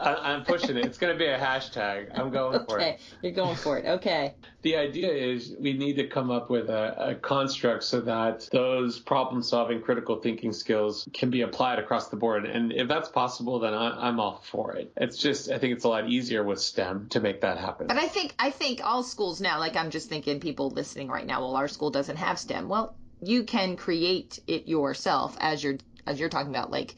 I, 0.00 0.34
am 0.34 0.44
pushing 0.44 0.76
it. 0.76 0.84
It's 0.84 0.98
going 0.98 1.12
to 1.12 1.18
be 1.18 1.26
a 1.26 1.38
hashtag. 1.38 2.18
I'm 2.18 2.30
going 2.30 2.56
okay, 2.56 2.64
for 2.68 2.78
it. 2.78 2.82
Okay, 2.82 2.98
you're 3.22 3.32
going 3.32 3.56
for 3.56 3.78
it. 3.78 3.86
Okay. 3.86 4.34
The 4.62 4.76
idea 4.76 5.10
is 5.10 5.56
we 5.58 5.72
need 5.72 5.96
to 5.96 6.06
come 6.06 6.30
up 6.30 6.50
with 6.50 6.68
a, 6.68 7.12
a 7.12 7.14
construct 7.14 7.82
so 7.82 8.02
that 8.02 8.46
those 8.52 8.98
problem 8.98 9.42
solving, 9.42 9.80
critical 9.80 10.16
thinking 10.16 10.52
skills 10.52 11.08
can 11.14 11.30
be 11.30 11.40
applied 11.40 11.78
across 11.78 12.08
the 12.10 12.16
board. 12.16 12.44
And 12.44 12.70
if 12.70 12.86
that's 12.86 13.08
possible, 13.08 13.58
then 13.58 13.72
I, 13.72 14.08
I'm 14.08 14.20
all 14.20 14.42
for 14.44 14.76
it. 14.76 14.92
It's 14.98 15.16
just, 15.16 15.50
I 15.50 15.58
think 15.58 15.72
it's 15.72 15.84
a 15.84 15.88
lot 15.88 16.10
easier 16.10 16.44
with 16.44 16.60
STEM 16.60 17.06
to 17.08 17.20
make 17.20 17.40
that 17.40 17.56
happen. 17.56 17.86
But 17.86 17.96
I 17.96 18.06
think, 18.06 18.34
I 18.38 18.50
think 18.50 18.84
all 18.84 19.02
schools 19.02 19.40
now, 19.40 19.58
like 19.58 19.76
I'm 19.76 19.88
just 19.88 20.10
thinking 20.10 20.40
people 20.40 20.68
listening 20.68 21.08
right 21.08 21.26
now, 21.26 21.40
well, 21.40 21.56
our 21.56 21.66
school 21.66 21.90
doesn't 21.90 22.16
have 22.16 22.38
STEM. 22.38 22.68
Well, 22.68 22.94
you 23.22 23.44
can 23.44 23.76
create 23.76 24.40
it 24.46 24.68
yourself 24.68 25.38
as 25.40 25.64
you're, 25.64 25.78
as 26.06 26.20
you're 26.20 26.28
talking 26.28 26.50
about, 26.50 26.70
like, 26.70 26.96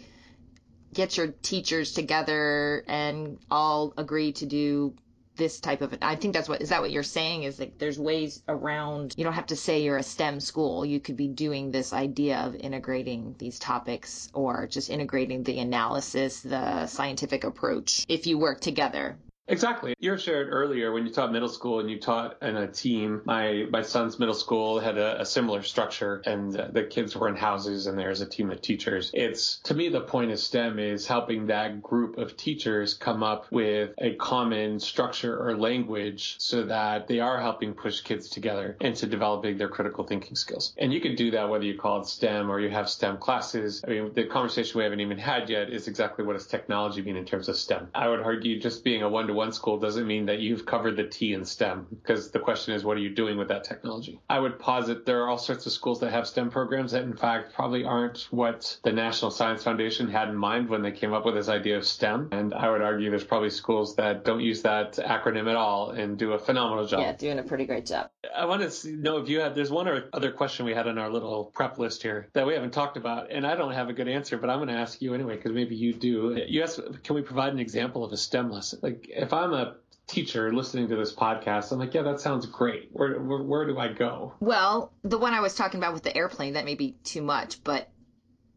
get 0.94 1.16
your 1.16 1.28
teachers 1.28 1.92
together 1.92 2.84
and 2.86 3.38
all 3.50 3.94
agree 3.96 4.32
to 4.32 4.46
do 4.46 4.94
this 5.36 5.60
type 5.60 5.80
of 5.80 5.96
I 6.02 6.16
think 6.16 6.34
that's 6.34 6.48
what 6.48 6.60
is 6.60 6.68
that 6.68 6.82
what 6.82 6.90
you're 6.90 7.02
saying? 7.02 7.44
Is 7.44 7.58
like 7.58 7.78
there's 7.78 7.98
ways 7.98 8.42
around 8.48 9.14
you 9.16 9.24
don't 9.24 9.32
have 9.32 9.46
to 9.46 9.56
say 9.56 9.82
you're 9.82 9.96
a 9.96 10.02
STEM 10.02 10.40
school. 10.40 10.84
You 10.84 11.00
could 11.00 11.16
be 11.16 11.28
doing 11.28 11.70
this 11.70 11.92
idea 11.92 12.38
of 12.38 12.54
integrating 12.54 13.34
these 13.38 13.58
topics 13.58 14.30
or 14.34 14.66
just 14.66 14.90
integrating 14.90 15.42
the 15.42 15.58
analysis 15.58 16.40
the 16.40 16.86
scientific 16.86 17.44
approach 17.44 18.04
if 18.08 18.26
you 18.26 18.38
work 18.38 18.60
together 18.60 19.16
Exactly. 19.52 19.94
You 19.98 20.16
shared 20.16 20.48
earlier 20.50 20.92
when 20.92 21.06
you 21.06 21.12
taught 21.12 21.30
middle 21.30 21.48
school 21.50 21.78
and 21.78 21.90
you 21.90 22.00
taught 22.00 22.38
in 22.40 22.56
a 22.56 22.66
team. 22.66 23.20
My 23.26 23.66
my 23.70 23.82
son's 23.82 24.18
middle 24.18 24.34
school 24.34 24.80
had 24.80 24.96
a, 24.96 25.20
a 25.20 25.26
similar 25.26 25.62
structure, 25.62 26.22
and 26.24 26.58
uh, 26.58 26.68
the 26.72 26.84
kids 26.84 27.14
were 27.14 27.28
in 27.28 27.36
houses, 27.36 27.86
and 27.86 27.98
there's 27.98 28.22
a 28.22 28.26
team 28.26 28.50
of 28.50 28.62
teachers. 28.62 29.10
It's 29.12 29.58
to 29.64 29.74
me 29.74 29.90
the 29.90 30.00
point 30.00 30.30
of 30.30 30.38
STEM 30.38 30.78
is 30.78 31.06
helping 31.06 31.48
that 31.48 31.82
group 31.82 32.16
of 32.16 32.34
teachers 32.34 32.94
come 32.94 33.22
up 33.22 33.46
with 33.52 33.90
a 33.98 34.14
common 34.14 34.80
structure 34.80 35.38
or 35.38 35.54
language 35.54 36.36
so 36.38 36.62
that 36.62 37.06
they 37.06 37.20
are 37.20 37.38
helping 37.38 37.74
push 37.74 38.00
kids 38.00 38.30
together 38.30 38.78
into 38.80 39.06
developing 39.06 39.58
their 39.58 39.68
critical 39.68 40.04
thinking 40.04 40.34
skills. 40.34 40.72
And 40.78 40.94
you 40.94 41.00
can 41.02 41.14
do 41.14 41.32
that 41.32 41.50
whether 41.50 41.64
you 41.64 41.78
call 41.78 42.00
it 42.00 42.06
STEM 42.06 42.50
or 42.50 42.58
you 42.58 42.70
have 42.70 42.88
STEM 42.88 43.18
classes. 43.18 43.84
I 43.86 43.90
mean, 43.90 44.14
the 44.14 44.24
conversation 44.24 44.78
we 44.78 44.84
haven't 44.84 45.00
even 45.00 45.18
had 45.18 45.50
yet 45.50 45.68
is 45.68 45.88
exactly 45.88 46.24
what 46.24 46.38
does 46.38 46.46
technology 46.46 47.02
mean 47.02 47.16
in 47.16 47.26
terms 47.26 47.50
of 47.50 47.56
STEM. 47.56 47.88
I 47.94 48.08
would 48.08 48.20
argue 48.20 48.58
just 48.58 48.82
being 48.82 49.02
a 49.02 49.08
one 49.10 49.26
to 49.26 49.34
one 49.34 49.41
school 49.50 49.78
doesn't 49.78 50.06
mean 50.06 50.26
that 50.26 50.38
you've 50.38 50.64
covered 50.64 50.96
the 50.96 51.04
T 51.08 51.32
in 51.32 51.44
STEM 51.44 51.88
because 51.90 52.30
the 52.30 52.38
question 52.38 52.74
is, 52.74 52.84
what 52.84 52.96
are 52.96 53.00
you 53.00 53.14
doing 53.14 53.38
with 53.38 53.48
that 53.48 53.64
technology? 53.64 54.20
I 54.28 54.38
would 54.38 54.60
posit 54.60 55.04
there 55.06 55.22
are 55.22 55.28
all 55.28 55.38
sorts 55.38 55.66
of 55.66 55.72
schools 55.72 56.00
that 56.00 56.12
have 56.12 56.28
STEM 56.28 56.50
programs 56.50 56.92
that 56.92 57.02
in 57.02 57.16
fact 57.16 57.54
probably 57.54 57.84
aren't 57.84 58.28
what 58.30 58.78
the 58.84 58.92
National 58.92 59.30
Science 59.30 59.64
Foundation 59.64 60.08
had 60.08 60.28
in 60.28 60.36
mind 60.36 60.68
when 60.68 60.82
they 60.82 60.92
came 60.92 61.12
up 61.12 61.24
with 61.24 61.34
this 61.34 61.48
idea 61.48 61.76
of 61.76 61.86
STEM. 61.86 62.28
And 62.30 62.54
I 62.54 62.70
would 62.70 62.82
argue 62.82 63.10
there's 63.10 63.24
probably 63.24 63.50
schools 63.50 63.96
that 63.96 64.24
don't 64.24 64.40
use 64.40 64.62
that 64.62 64.92
acronym 64.94 65.48
at 65.48 65.56
all 65.56 65.90
and 65.90 66.18
do 66.18 66.32
a 66.32 66.38
phenomenal 66.38 66.86
job. 66.86 67.00
Yeah, 67.00 67.12
doing 67.12 67.38
a 67.38 67.42
pretty 67.42 67.66
great 67.66 67.86
job. 67.86 68.10
I 68.36 68.44
want 68.44 68.70
to 68.70 68.92
know 68.92 69.16
if 69.16 69.28
you 69.28 69.40
have, 69.40 69.54
there's 69.54 69.70
one 69.70 69.88
or 69.88 70.04
other 70.12 70.30
question 70.30 70.66
we 70.66 70.74
had 70.74 70.86
on 70.86 70.98
our 70.98 71.10
little 71.10 71.46
prep 71.46 71.78
list 71.78 72.02
here 72.02 72.28
that 72.34 72.46
we 72.46 72.54
haven't 72.54 72.72
talked 72.72 72.96
about. 72.96 73.30
And 73.30 73.46
I 73.46 73.56
don't 73.56 73.72
have 73.72 73.88
a 73.88 73.92
good 73.92 74.08
answer, 74.08 74.36
but 74.36 74.50
I'm 74.50 74.58
going 74.58 74.68
to 74.68 74.74
ask 74.74 75.00
you 75.00 75.14
anyway, 75.14 75.36
because 75.36 75.52
maybe 75.52 75.74
you 75.74 75.92
do. 75.92 76.38
You 76.46 76.62
asked, 76.62 76.80
can 77.02 77.14
we 77.14 77.22
provide 77.22 77.52
an 77.52 77.58
example 77.58 78.04
of 78.04 78.12
a 78.12 78.16
STEM 78.16 78.50
lesson? 78.50 78.80
Like 78.82 79.08
if 79.22 79.32
I'm 79.32 79.54
a 79.54 79.76
teacher 80.08 80.52
listening 80.52 80.88
to 80.88 80.96
this 80.96 81.14
podcast, 81.14 81.70
I'm 81.70 81.78
like, 81.78 81.94
yeah, 81.94 82.02
that 82.02 82.20
sounds 82.20 82.44
great. 82.46 82.88
Where, 82.92 83.20
where, 83.20 83.42
where 83.42 83.66
do 83.66 83.78
I 83.78 83.88
go? 83.88 84.34
Well, 84.40 84.92
the 85.02 85.16
one 85.16 85.32
I 85.32 85.40
was 85.40 85.54
talking 85.54 85.78
about 85.78 85.94
with 85.94 86.02
the 86.02 86.14
airplane, 86.14 86.54
that 86.54 86.64
may 86.64 86.74
be 86.74 86.96
too 87.04 87.22
much, 87.22 87.62
but 87.62 87.88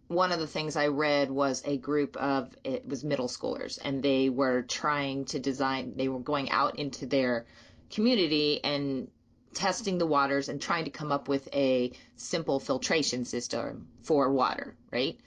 one 0.08 0.32
of 0.32 0.40
the 0.40 0.48
things 0.48 0.76
I 0.76 0.88
read 0.88 1.30
was 1.30 1.62
a 1.66 1.78
group 1.78 2.18
of 2.18 2.54
it 2.64 2.88
was 2.88 3.04
middle 3.04 3.28
schoolers, 3.28 3.80
and 3.84 4.02
they 4.02 4.30
were 4.30 4.64
trying 4.64 5.26
to 5.26 5.40
design. 5.40 5.94
They 5.96 6.10
were 6.10 6.20
going 6.20 6.50
out 6.50 6.78
into 6.80 7.06
their 7.06 7.46
community 7.90 8.64
and 8.64 9.08
testing 9.54 9.98
the 9.98 10.06
waters 10.06 10.50
and 10.50 10.62
trying 10.62 10.86
to 10.86 10.92
come 10.92 11.12
up 11.12 11.28
with 11.28 11.48
a 11.54 11.92
simple 12.18 12.60
filtration 12.60 13.26
system 13.26 13.88
for 14.02 14.32
water, 14.32 14.76
right? 14.92 15.18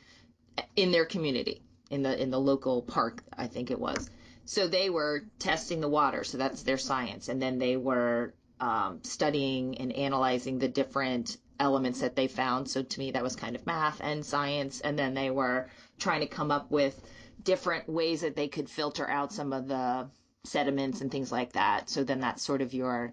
In 0.77 0.93
their 0.93 1.07
community, 1.07 1.63
in 1.91 2.03
the 2.03 2.21
in 2.21 2.31
the 2.31 2.41
local 2.41 2.83
park, 2.83 3.23
I 3.37 3.47
think 3.47 3.71
it 3.71 3.81
was. 3.81 4.11
So 4.49 4.67
they 4.67 4.89
were 4.89 5.25
testing 5.39 5.83
the 5.83 5.91
water, 5.91 6.25
so 6.25 6.39
that's 6.39 6.63
their 6.63 6.79
science, 6.79 7.29
and 7.29 7.41
then 7.41 7.59
they 7.59 7.77
were 7.77 8.33
um, 8.61 9.01
studying 9.03 9.77
and 9.77 9.93
analyzing 9.93 10.59
the 10.59 10.69
different 10.69 11.37
elements 11.61 12.01
that 12.01 12.17
they 12.17 12.29
found. 12.29 12.67
So 12.71 12.83
to 12.83 12.99
me, 12.99 13.11
that 13.11 13.23
was 13.23 13.37
kind 13.37 13.55
of 13.55 13.67
math 13.67 14.01
and 14.01 14.25
science, 14.25 14.81
and 14.81 14.99
then 14.99 15.13
they 15.13 15.31
were 15.31 15.69
trying 15.99 16.21
to 16.21 16.27
come 16.27 16.51
up 16.51 16.71
with 16.71 16.99
different 17.43 17.91
ways 17.91 18.23
that 18.23 18.37
they 18.37 18.49
could 18.49 18.71
filter 18.71 19.07
out 19.07 19.35
some 19.35 19.53
of 19.53 19.69
the 19.69 20.09
sediments 20.45 21.03
and 21.03 21.11
things 21.11 21.31
like 21.31 21.53
that. 21.53 21.91
So 21.91 22.03
then 22.03 22.21
that's 22.21 22.43
sort 22.43 22.63
of 22.63 22.73
your, 22.73 23.13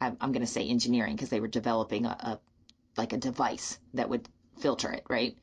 I'm, 0.00 0.16
I'm 0.18 0.32
going 0.32 0.46
to 0.46 0.50
say 0.50 0.66
engineering 0.66 1.14
because 1.14 1.28
they 1.28 1.40
were 1.40 1.46
developing 1.60 2.06
a, 2.06 2.16
a 2.20 2.40
like 2.96 3.12
a 3.12 3.18
device 3.18 3.78
that 3.92 4.08
would 4.08 4.30
filter 4.58 4.90
it, 4.90 5.04
right? 5.10 5.36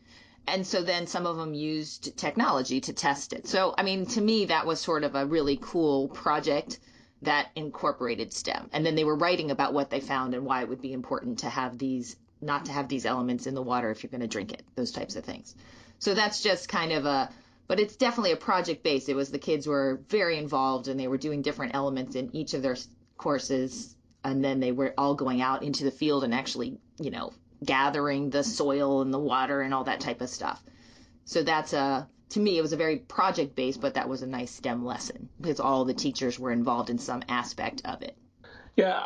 And 0.47 0.65
so 0.65 0.81
then 0.83 1.07
some 1.07 1.25
of 1.25 1.37
them 1.37 1.53
used 1.53 2.17
technology 2.17 2.81
to 2.81 2.93
test 2.93 3.33
it. 3.33 3.47
So, 3.47 3.73
I 3.77 3.83
mean, 3.83 4.05
to 4.07 4.21
me, 4.21 4.45
that 4.45 4.65
was 4.65 4.79
sort 4.79 5.03
of 5.03 5.15
a 5.15 5.25
really 5.25 5.57
cool 5.61 6.09
project 6.09 6.79
that 7.21 7.49
incorporated 7.55 8.33
STEM. 8.33 8.69
And 8.73 8.85
then 8.85 8.95
they 8.95 9.03
were 9.03 9.15
writing 9.15 9.51
about 9.51 9.73
what 9.73 9.89
they 9.89 9.99
found 9.99 10.33
and 10.33 10.45
why 10.45 10.61
it 10.61 10.69
would 10.69 10.81
be 10.81 10.93
important 10.93 11.39
to 11.39 11.49
have 11.49 11.77
these, 11.77 12.15
not 12.41 12.65
to 12.65 12.71
have 12.71 12.87
these 12.87 13.05
elements 13.05 13.45
in 13.45 13.53
the 13.53 13.61
water 13.61 13.91
if 13.91 14.03
you're 14.03 14.09
going 14.09 14.21
to 14.21 14.27
drink 14.27 14.51
it, 14.51 14.63
those 14.75 14.91
types 14.91 15.15
of 15.15 15.23
things. 15.23 15.55
So 15.99 16.15
that's 16.15 16.41
just 16.41 16.67
kind 16.67 16.91
of 16.91 17.05
a, 17.05 17.29
but 17.67 17.79
it's 17.79 17.95
definitely 17.95 18.31
a 18.31 18.37
project 18.37 18.83
based. 18.83 19.07
It 19.07 19.15
was 19.15 19.29
the 19.29 19.39
kids 19.39 19.67
were 19.67 20.01
very 20.09 20.37
involved 20.37 20.87
and 20.87 20.99
they 20.99 21.07
were 21.07 21.17
doing 21.19 21.43
different 21.43 21.75
elements 21.75 22.15
in 22.15 22.35
each 22.35 22.55
of 22.55 22.63
their 22.63 22.75
courses. 23.17 23.95
And 24.23 24.43
then 24.43 24.59
they 24.59 24.71
were 24.71 24.93
all 24.97 25.13
going 25.13 25.41
out 25.41 25.63
into 25.63 25.83
the 25.83 25.91
field 25.91 26.23
and 26.23 26.33
actually, 26.33 26.79
you 26.99 27.11
know, 27.11 27.31
gathering 27.63 28.29
the 28.29 28.43
soil 28.43 29.01
and 29.01 29.13
the 29.13 29.19
water 29.19 29.61
and 29.61 29.73
all 29.73 29.83
that 29.83 29.99
type 29.99 30.21
of 30.21 30.29
stuff. 30.29 30.61
So 31.25 31.43
that's 31.43 31.73
a 31.73 32.07
to 32.29 32.39
me 32.39 32.57
it 32.57 32.61
was 32.61 32.73
a 32.73 32.77
very 32.77 32.97
project 32.97 33.55
based, 33.55 33.81
but 33.81 33.95
that 33.95 34.09
was 34.09 34.21
a 34.21 34.27
nice 34.27 34.51
STEM 34.51 34.85
lesson 34.85 35.29
because 35.39 35.59
all 35.59 35.85
the 35.85 35.93
teachers 35.93 36.39
were 36.39 36.51
involved 36.51 36.89
in 36.89 36.97
some 36.97 37.23
aspect 37.27 37.81
of 37.85 38.01
it. 38.01 38.17
Yeah, 38.75 38.97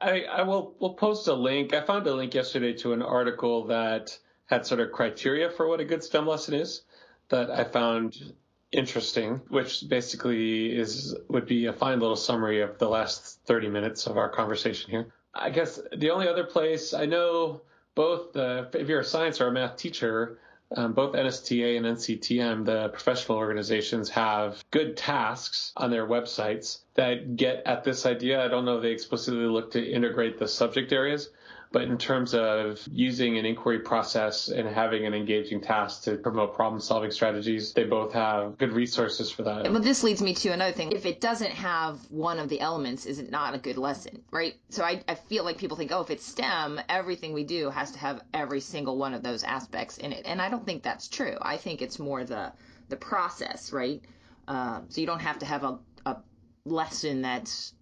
I, 0.00 0.24
I 0.24 0.42
will 0.42 0.74
will 0.78 0.94
post 0.94 1.28
a 1.28 1.34
link. 1.34 1.74
I 1.74 1.80
found 1.80 2.06
a 2.06 2.14
link 2.14 2.34
yesterday 2.34 2.74
to 2.74 2.92
an 2.92 3.02
article 3.02 3.66
that 3.66 4.18
had 4.46 4.66
sort 4.66 4.80
of 4.80 4.92
criteria 4.92 5.50
for 5.50 5.66
what 5.66 5.80
a 5.80 5.84
good 5.84 6.04
STEM 6.04 6.26
lesson 6.26 6.54
is 6.54 6.82
that 7.28 7.50
I 7.50 7.64
found 7.64 8.34
interesting, 8.70 9.40
which 9.48 9.88
basically 9.88 10.76
is 10.76 11.16
would 11.28 11.46
be 11.46 11.66
a 11.66 11.72
fine 11.72 12.00
little 12.00 12.16
summary 12.16 12.60
of 12.60 12.78
the 12.78 12.88
last 12.88 13.40
30 13.46 13.68
minutes 13.68 14.06
of 14.06 14.18
our 14.18 14.28
conversation 14.28 14.90
here. 14.90 15.14
I 15.32 15.50
guess 15.50 15.80
the 15.96 16.10
only 16.10 16.28
other 16.28 16.44
place 16.44 16.92
I 16.92 17.06
know 17.06 17.62
both 17.94 18.36
uh, 18.36 18.66
if 18.74 18.88
you're 18.88 19.00
a 19.00 19.04
science 19.04 19.40
or 19.40 19.48
a 19.48 19.52
math 19.52 19.76
teacher, 19.76 20.38
um, 20.76 20.92
both 20.92 21.14
NSTA 21.14 21.76
and 21.76 21.86
NCTM, 21.86 22.64
the 22.64 22.88
professional 22.88 23.38
organizations, 23.38 24.08
have 24.10 24.64
good 24.70 24.96
tasks 24.96 25.72
on 25.76 25.90
their 25.90 26.06
websites 26.06 26.80
that 26.94 27.36
get 27.36 27.62
at 27.66 27.84
this 27.84 28.06
idea. 28.06 28.44
I 28.44 28.48
don't 28.48 28.64
know 28.64 28.76
if 28.76 28.82
they 28.82 28.90
explicitly 28.90 29.44
look 29.44 29.70
to 29.72 29.84
integrate 29.84 30.38
the 30.38 30.48
subject 30.48 30.92
areas, 30.92 31.30
but 31.74 31.82
in 31.82 31.98
terms 31.98 32.34
of 32.34 32.80
using 32.92 33.36
an 33.36 33.44
inquiry 33.44 33.80
process 33.80 34.48
and 34.48 34.68
having 34.68 35.06
an 35.06 35.12
engaging 35.12 35.60
task 35.60 36.04
to 36.04 36.16
promote 36.16 36.54
problem 36.54 36.80
solving 36.80 37.10
strategies, 37.10 37.72
they 37.72 37.82
both 37.82 38.12
have 38.12 38.56
good 38.58 38.72
resources 38.72 39.28
for 39.28 39.42
that. 39.42 39.64
Well, 39.64 39.80
this 39.80 40.04
leads 40.04 40.22
me 40.22 40.34
to 40.34 40.50
another 40.50 40.72
thing. 40.72 40.92
If 40.92 41.04
it 41.04 41.20
doesn't 41.20 41.50
have 41.50 41.98
one 42.12 42.38
of 42.38 42.48
the 42.48 42.60
elements, 42.60 43.06
is 43.06 43.18
it 43.18 43.28
not 43.28 43.56
a 43.56 43.58
good 43.58 43.76
lesson, 43.76 44.22
right? 44.30 44.54
So 44.68 44.84
I, 44.84 45.02
I 45.08 45.16
feel 45.16 45.42
like 45.42 45.58
people 45.58 45.76
think, 45.76 45.90
oh, 45.90 46.00
if 46.00 46.10
it's 46.10 46.24
STEM, 46.24 46.80
everything 46.88 47.32
we 47.32 47.42
do 47.42 47.70
has 47.70 47.90
to 47.90 47.98
have 47.98 48.22
every 48.32 48.60
single 48.60 48.96
one 48.96 49.12
of 49.12 49.24
those 49.24 49.42
aspects 49.42 49.98
in 49.98 50.12
it. 50.12 50.26
And 50.26 50.40
I 50.40 50.50
don't 50.50 50.64
think 50.64 50.84
that's 50.84 51.08
true. 51.08 51.36
I 51.42 51.56
think 51.56 51.82
it's 51.82 51.98
more 51.98 52.22
the, 52.22 52.52
the 52.88 52.96
process, 52.96 53.72
right? 53.72 54.00
Uh, 54.46 54.82
so 54.90 55.00
you 55.00 55.08
don't 55.08 55.22
have 55.22 55.40
to 55.40 55.46
have 55.46 55.64
a, 55.64 55.80
a 56.06 56.18
lesson 56.64 57.22
that's 57.22 57.74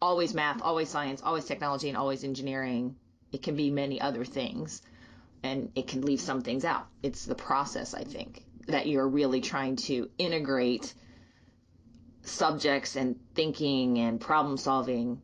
always 0.00 0.32
math, 0.32 0.62
always 0.62 0.88
science, 0.88 1.20
always 1.22 1.44
technology, 1.44 1.88
and 1.88 1.98
always 1.98 2.24
engineering. 2.24 2.96
It 3.32 3.42
can 3.42 3.56
be 3.56 3.70
many 3.70 4.00
other 4.00 4.24
things, 4.24 4.82
and 5.42 5.70
it 5.74 5.88
can 5.88 6.02
leave 6.02 6.20
some 6.20 6.42
things 6.42 6.64
out. 6.64 6.86
It's 7.02 7.24
the 7.24 7.34
process, 7.34 7.94
I 7.94 8.04
think, 8.04 8.44
that 8.66 8.86
you're 8.86 9.08
really 9.08 9.40
trying 9.40 9.76
to 9.76 10.10
integrate 10.18 10.94
subjects 12.22 12.96
and 12.96 13.16
thinking 13.34 13.98
and 13.98 14.20
problem 14.20 14.56
solving 14.56 15.22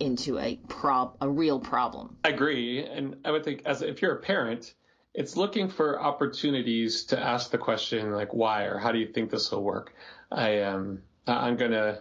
into 0.00 0.38
a 0.38 0.56
prob 0.68 1.16
a 1.20 1.28
real 1.28 1.58
problem. 1.58 2.16
I 2.24 2.30
agree, 2.30 2.84
and 2.84 3.16
I 3.24 3.30
would 3.30 3.44
think 3.44 3.62
as 3.64 3.82
if 3.82 4.02
you're 4.02 4.14
a 4.14 4.22
parent, 4.22 4.74
it's 5.14 5.36
looking 5.36 5.68
for 5.68 6.02
opportunities 6.02 7.04
to 7.04 7.18
ask 7.18 7.50
the 7.50 7.58
question 7.58 8.12
like 8.12 8.34
why 8.34 8.64
or 8.64 8.78
how 8.78 8.92
do 8.92 8.98
you 8.98 9.06
think 9.06 9.30
this 9.30 9.50
will 9.50 9.62
work. 9.62 9.94
I 10.30 10.60
um 10.62 11.02
I'm 11.26 11.56
gonna 11.56 12.00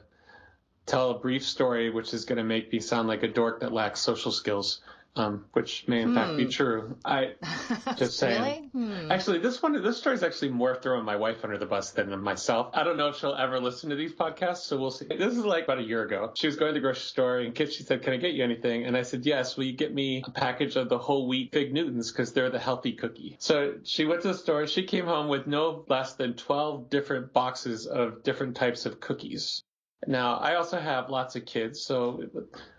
tell 0.85 1.11
a 1.11 1.19
brief 1.19 1.45
story 1.45 1.89
which 1.89 2.13
is 2.13 2.25
gonna 2.25 2.43
make 2.43 2.71
me 2.71 2.79
sound 2.79 3.07
like 3.07 3.23
a 3.23 3.27
dork 3.27 3.61
that 3.61 3.71
lacks 3.71 4.01
social 4.01 4.31
skills 4.31 4.81
um, 5.15 5.45
which 5.53 5.87
may 5.87 6.01
in 6.01 6.09
hmm. 6.09 6.15
fact 6.15 6.37
be 6.37 6.43
hmm. 6.45 6.49
true. 6.49 6.97
I 7.05 7.33
just 7.97 8.17
saying. 8.17 8.71
Really? 8.73 8.87
Hmm. 8.87 9.11
Actually, 9.11 9.39
this 9.39 9.61
one, 9.61 9.81
this 9.83 9.97
story 9.97 10.15
is 10.15 10.23
actually 10.23 10.49
more 10.49 10.75
throwing 10.75 11.05
my 11.05 11.15
wife 11.15 11.43
under 11.43 11.57
the 11.57 11.65
bus 11.65 11.91
than 11.91 12.19
myself. 12.21 12.71
I 12.73 12.83
don't 12.83 12.97
know 12.97 13.09
if 13.09 13.17
she'll 13.17 13.35
ever 13.35 13.59
listen 13.59 13.91
to 13.91 13.95
these 13.95 14.13
podcasts, 14.13 14.63
so 14.63 14.77
we'll 14.77 14.91
see. 14.91 15.05
This 15.05 15.37
is 15.37 15.45
like 15.45 15.65
about 15.65 15.79
a 15.79 15.83
year 15.83 16.03
ago. 16.03 16.31
She 16.35 16.47
was 16.47 16.55
going 16.55 16.69
to 16.69 16.73
the 16.73 16.79
grocery 16.79 17.01
store 17.01 17.39
and 17.39 17.53
Kit, 17.53 17.73
she 17.73 17.83
said, 17.83 18.01
"Can 18.01 18.13
I 18.13 18.17
get 18.17 18.33
you 18.33 18.43
anything?" 18.43 18.85
And 18.85 18.97
I 18.97 19.03
said, 19.03 19.25
"Yes. 19.25 19.55
Will 19.55 19.65
you 19.65 19.73
get 19.73 19.93
me 19.93 20.23
a 20.25 20.31
package 20.31 20.75
of 20.75 20.89
the 20.89 20.97
whole 20.97 21.27
wheat 21.27 21.51
fig 21.53 21.73
Newtons 21.73 22.11
because 22.11 22.33
they're 22.33 22.49
the 22.49 22.59
healthy 22.59 22.93
cookie?" 22.93 23.37
So 23.39 23.75
she 23.83 24.05
went 24.05 24.21
to 24.23 24.29
the 24.29 24.33
store. 24.33 24.65
She 24.65 24.83
came 24.83 25.05
home 25.05 25.27
with 25.27 25.45
no 25.45 25.85
less 25.87 26.13
than 26.13 26.33
twelve 26.33 26.89
different 26.89 27.33
boxes 27.33 27.85
of 27.85 28.23
different 28.23 28.55
types 28.55 28.85
of 28.85 28.99
cookies. 28.99 29.63
Now, 30.07 30.35
I 30.35 30.55
also 30.55 30.79
have 30.79 31.09
lots 31.09 31.35
of 31.35 31.45
kids, 31.45 31.81
so 31.81 32.23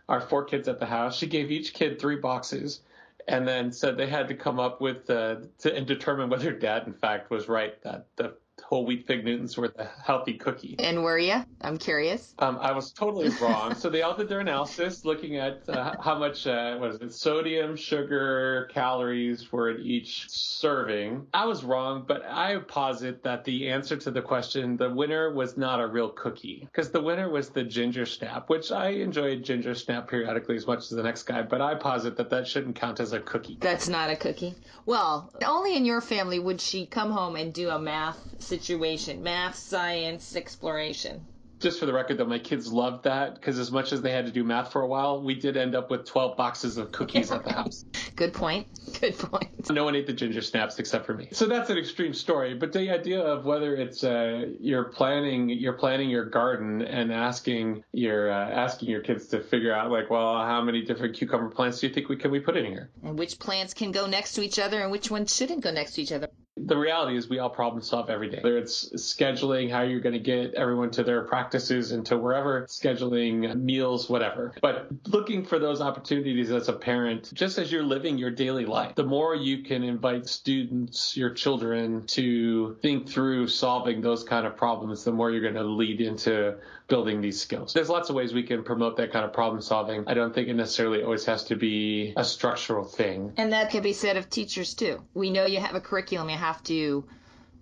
our 0.09 0.21
four 0.21 0.45
kids 0.45 0.69
at 0.69 0.79
the 0.79 0.87
house. 0.87 1.17
She 1.17 1.27
gave 1.27 1.51
each 1.51 1.75
kid 1.75 2.01
three 2.01 2.17
boxes 2.17 2.81
and 3.27 3.47
then 3.49 3.73
said 3.73 3.97
they 3.97 4.07
had 4.07 4.29
to 4.29 4.35
come 4.35 4.61
up 4.61 4.81
with 4.81 5.09
uh, 5.09 5.37
to, 5.59 5.75
and 5.75 5.87
determine 5.87 6.29
whether 6.29 6.53
dad, 6.53 6.87
in 6.87 6.93
fact, 6.93 7.31
was 7.31 7.49
right 7.49 7.81
that 7.83 8.07
the 8.17 8.35
whole 8.65 8.87
wheat 8.87 9.07
fig 9.07 9.25
Newtons 9.25 9.57
were 9.57 9.69
the 9.69 9.89
healthy 10.05 10.35
cookie. 10.35 10.77
And 10.79 11.03
were 11.05 11.19
you? 11.19 11.45
I'm 11.61 11.79
curious. 11.79 12.35
Um, 12.39 12.59
I 12.61 12.73
was 12.73 12.93
totally 12.93 13.29
wrong. 13.41 13.75
so 13.75 13.91
they 13.91 14.03
all 14.03 14.17
did 14.17 14.29
their 14.29 14.41
analysis, 14.41 15.05
looking 15.05 15.37
at 15.37 15.69
uh, 15.69 15.95
how 16.01 16.19
much 16.19 16.47
uh, 16.47 16.77
was 16.81 16.97
it 17.01 17.13
sodium, 17.13 17.77
sugar, 17.77 18.69
calories 18.73 19.53
were 19.53 19.71
in 19.71 19.83
each 19.83 20.29
serving. 20.29 21.27
I 21.33 21.47
was 21.47 21.63
wrong, 21.65 22.05
but 22.07 22.25
I 22.25 22.59
posit 22.59 23.23
that 23.25 23.45
the 23.45 23.71
answer 23.71 23.97
to 23.97 24.11
the 24.11 24.23
question, 24.23 24.77
the 24.77 24.91
winner 24.91 25.33
was 25.33 25.57
not 25.57 25.81
a 25.81 25.87
real 25.87 26.09
cookie, 26.09 26.67
because 26.73 26.91
the 26.91 27.01
winner 27.01 27.29
was 27.29 27.51
the 27.51 27.65
ginger 27.65 28.07
snap, 28.07 28.49
which 28.49 28.73
I 28.73 28.89
enjoyed 28.89 29.45
ginger 29.45 29.75
snap 29.75 30.09
periodically 30.09 30.57
as 30.57 30.67
much 30.67 30.81
as 30.81 30.91
the 30.91 31.03
next 31.03 31.25
guy, 31.25 31.43
but 31.43 31.61
I 31.61 31.75
posit 31.75 32.17
that 32.17 32.31
that 32.31 32.49
shouldn't 32.49 32.77
count 32.77 33.01
as 33.01 33.13
a 33.13 33.21
cookie. 33.21 33.59
That's 33.61 33.89
not 33.89 34.11
a 34.11 34.17
cookie. 34.17 34.55
Well, 34.87 35.33
only 35.45 35.77
in 35.77 35.85
your 35.85 36.01
family 36.01 36.39
would 36.39 36.61
she 36.61 36.87
come 36.87 37.11
home 37.11 37.37
and 37.37 37.53
do 37.53 37.71
a 37.71 37.79
math 37.79 38.19
situation 38.45 39.23
math, 39.23 39.57
science, 39.57 40.37
exploration 40.37 41.25
just 41.65 41.81
for 41.81 41.87
the 41.87 41.93
record, 41.95 42.19
though, 42.19 42.27
my 42.27 42.39
kids 42.39 42.71
loved 42.71 43.05
that 43.05 43.37
because 43.37 43.59
as 43.59 43.73
much 43.73 43.93
as 43.93 44.03
they 44.03 44.13
had 44.13 44.27
to 44.27 44.31
do 44.31 44.45
math 44.45 44.71
for 44.71 44.83
a 44.83 44.87
while, 44.87 45.23
we 45.23 45.35
did 45.35 45.57
end 45.57 45.75
up 45.75 45.91
with 45.91 46.05
12 46.05 46.37
boxes 46.37 46.77
of 46.77 46.93
cookies 46.93 47.31
at 47.33 47.43
the 47.43 47.53
house. 47.61 47.87
Good 48.17 48.35
point. 48.35 48.67
Good 49.01 49.19
point. 49.19 49.71
No 49.71 49.85
one 49.85 49.97
ate 49.97 50.07
the 50.07 50.13
ginger 50.13 50.43
snaps 50.43 50.79
except 50.79 51.07
for 51.07 51.15
me. 51.15 51.29
So 51.33 51.47
that's 51.47 51.71
an 51.71 51.79
extreme 51.79 52.13
story. 52.13 52.55
But 52.55 52.73
the 52.73 52.91
idea 52.91 53.21
of 53.21 53.47
whether 53.47 53.75
it's 53.75 54.05
uh, 54.05 54.51
you're 54.61 54.85
planning 54.85 55.49
you're 55.49 55.73
planning 55.73 56.11
your 56.11 56.27
garden 56.27 56.83
and 56.83 57.11
asking 57.11 57.83
your 57.93 58.31
uh, 58.31 58.51
asking 58.51 58.91
your 58.91 59.01
kids 59.01 59.29
to 59.29 59.41
figure 59.41 59.75
out 59.75 59.91
like, 59.91 60.11
well, 60.11 60.37
how 60.45 60.63
many 60.63 60.83
different 60.83 61.17
cucumber 61.17 61.49
plants 61.49 61.81
do 61.81 61.89
you 61.89 61.95
think 61.95 62.11
we 62.11 62.17
can 62.17 62.31
we 62.31 62.41
put 62.41 62.59
in 62.59 62.67
here? 62.67 62.91
And 63.03 63.19
which 63.19 63.39
plants 63.39 63.73
can 63.73 63.91
go 63.91 64.07
next 64.07 64.35
to 64.35 64.43
each 64.43 64.59
other 64.59 64.81
and 64.81 64.91
which 64.93 65.11
ones 65.11 65.35
shouldn't 65.35 65.63
go 65.63 65.71
next 65.71 65.95
to 65.95 66.03
each 66.03 66.13
other? 66.13 66.29
The 66.57 66.77
reality 66.77 67.17
is 67.17 67.29
we 67.29 67.39
all 67.39 67.51
problem 67.51 67.83
solve 67.83 68.09
every 68.09 68.31
day. 68.31 68.41
Whether 68.43 68.59
it's 68.59 68.89
scheduling 68.91 69.71
how 69.71 69.83
you're 69.83 70.01
going 70.01 70.15
to 70.15 70.21
get 70.21 70.55
everyone 70.55 70.91
to 70.93 71.03
their 71.03 71.23
practices 71.23 71.93
and 71.93 72.07
to 72.07 72.17
wherever, 72.17 72.63
scheduling 72.67 73.61
meals, 73.61 74.09
whatever. 74.09 74.55
But 74.63 74.89
looking 75.09 75.45
for 75.45 75.59
those 75.59 75.81
opportunities 75.81 76.51
as 76.51 76.69
a 76.69 76.73
parent, 76.73 77.33
just 77.35 77.59
as 77.59 77.73
you're 77.73 77.83
living 77.83 78.19
your 78.19 78.31
daily 78.31 78.67
life, 78.67 78.95
the 78.95 79.05
more 79.05 79.35
you 79.35 79.65
can 79.65 79.83
invite 79.83 80.29
students, 80.29 81.17
your 81.17 81.31
children 81.31 82.07
to 82.09 82.77
think 82.83 83.09
through 83.09 83.49
solving 83.49 84.01
those 84.01 84.23
kind 84.23 84.47
of 84.47 84.57
problems, 84.57 85.05
the 85.05 85.13
more 85.13 85.31
you're 85.31 85.43
going 85.43 85.55
to 85.55 85.65
lead 85.65 86.01
into 86.01 86.57
building 86.87 87.21
these 87.21 87.41
skills. 87.41 87.73
There's 87.73 87.89
lots 87.89 88.11
of 88.11 88.15
ways 88.15 88.35
we 88.35 88.43
can 88.43 88.63
promote 88.63 88.99
that 88.99 89.11
kind 89.11 89.25
of 89.25 89.33
problem 89.33 89.61
solving. 89.63 90.05
I 90.07 90.15
don't 90.15 90.35
think 90.35 90.49
it 90.49 90.55
necessarily 90.55 91.03
always 91.03 91.25
has 91.25 91.45
to 91.45 91.57
be 91.57 92.13
a 92.17 92.25
structural 92.25 92.85
thing. 92.85 93.33
And 93.39 93.53
that 93.53 93.71
can 93.71 93.83
be 93.83 93.95
said 93.95 94.17
of 94.17 94.29
teachers 94.29 94.75
too. 94.75 95.03
We 95.15 95.31
know 95.31 95.47
you 95.47 95.61
have 95.61 95.75
a 95.75 95.81
curriculum 95.81 96.29
you 96.29 96.37
have 96.37 96.44
to 96.65 97.05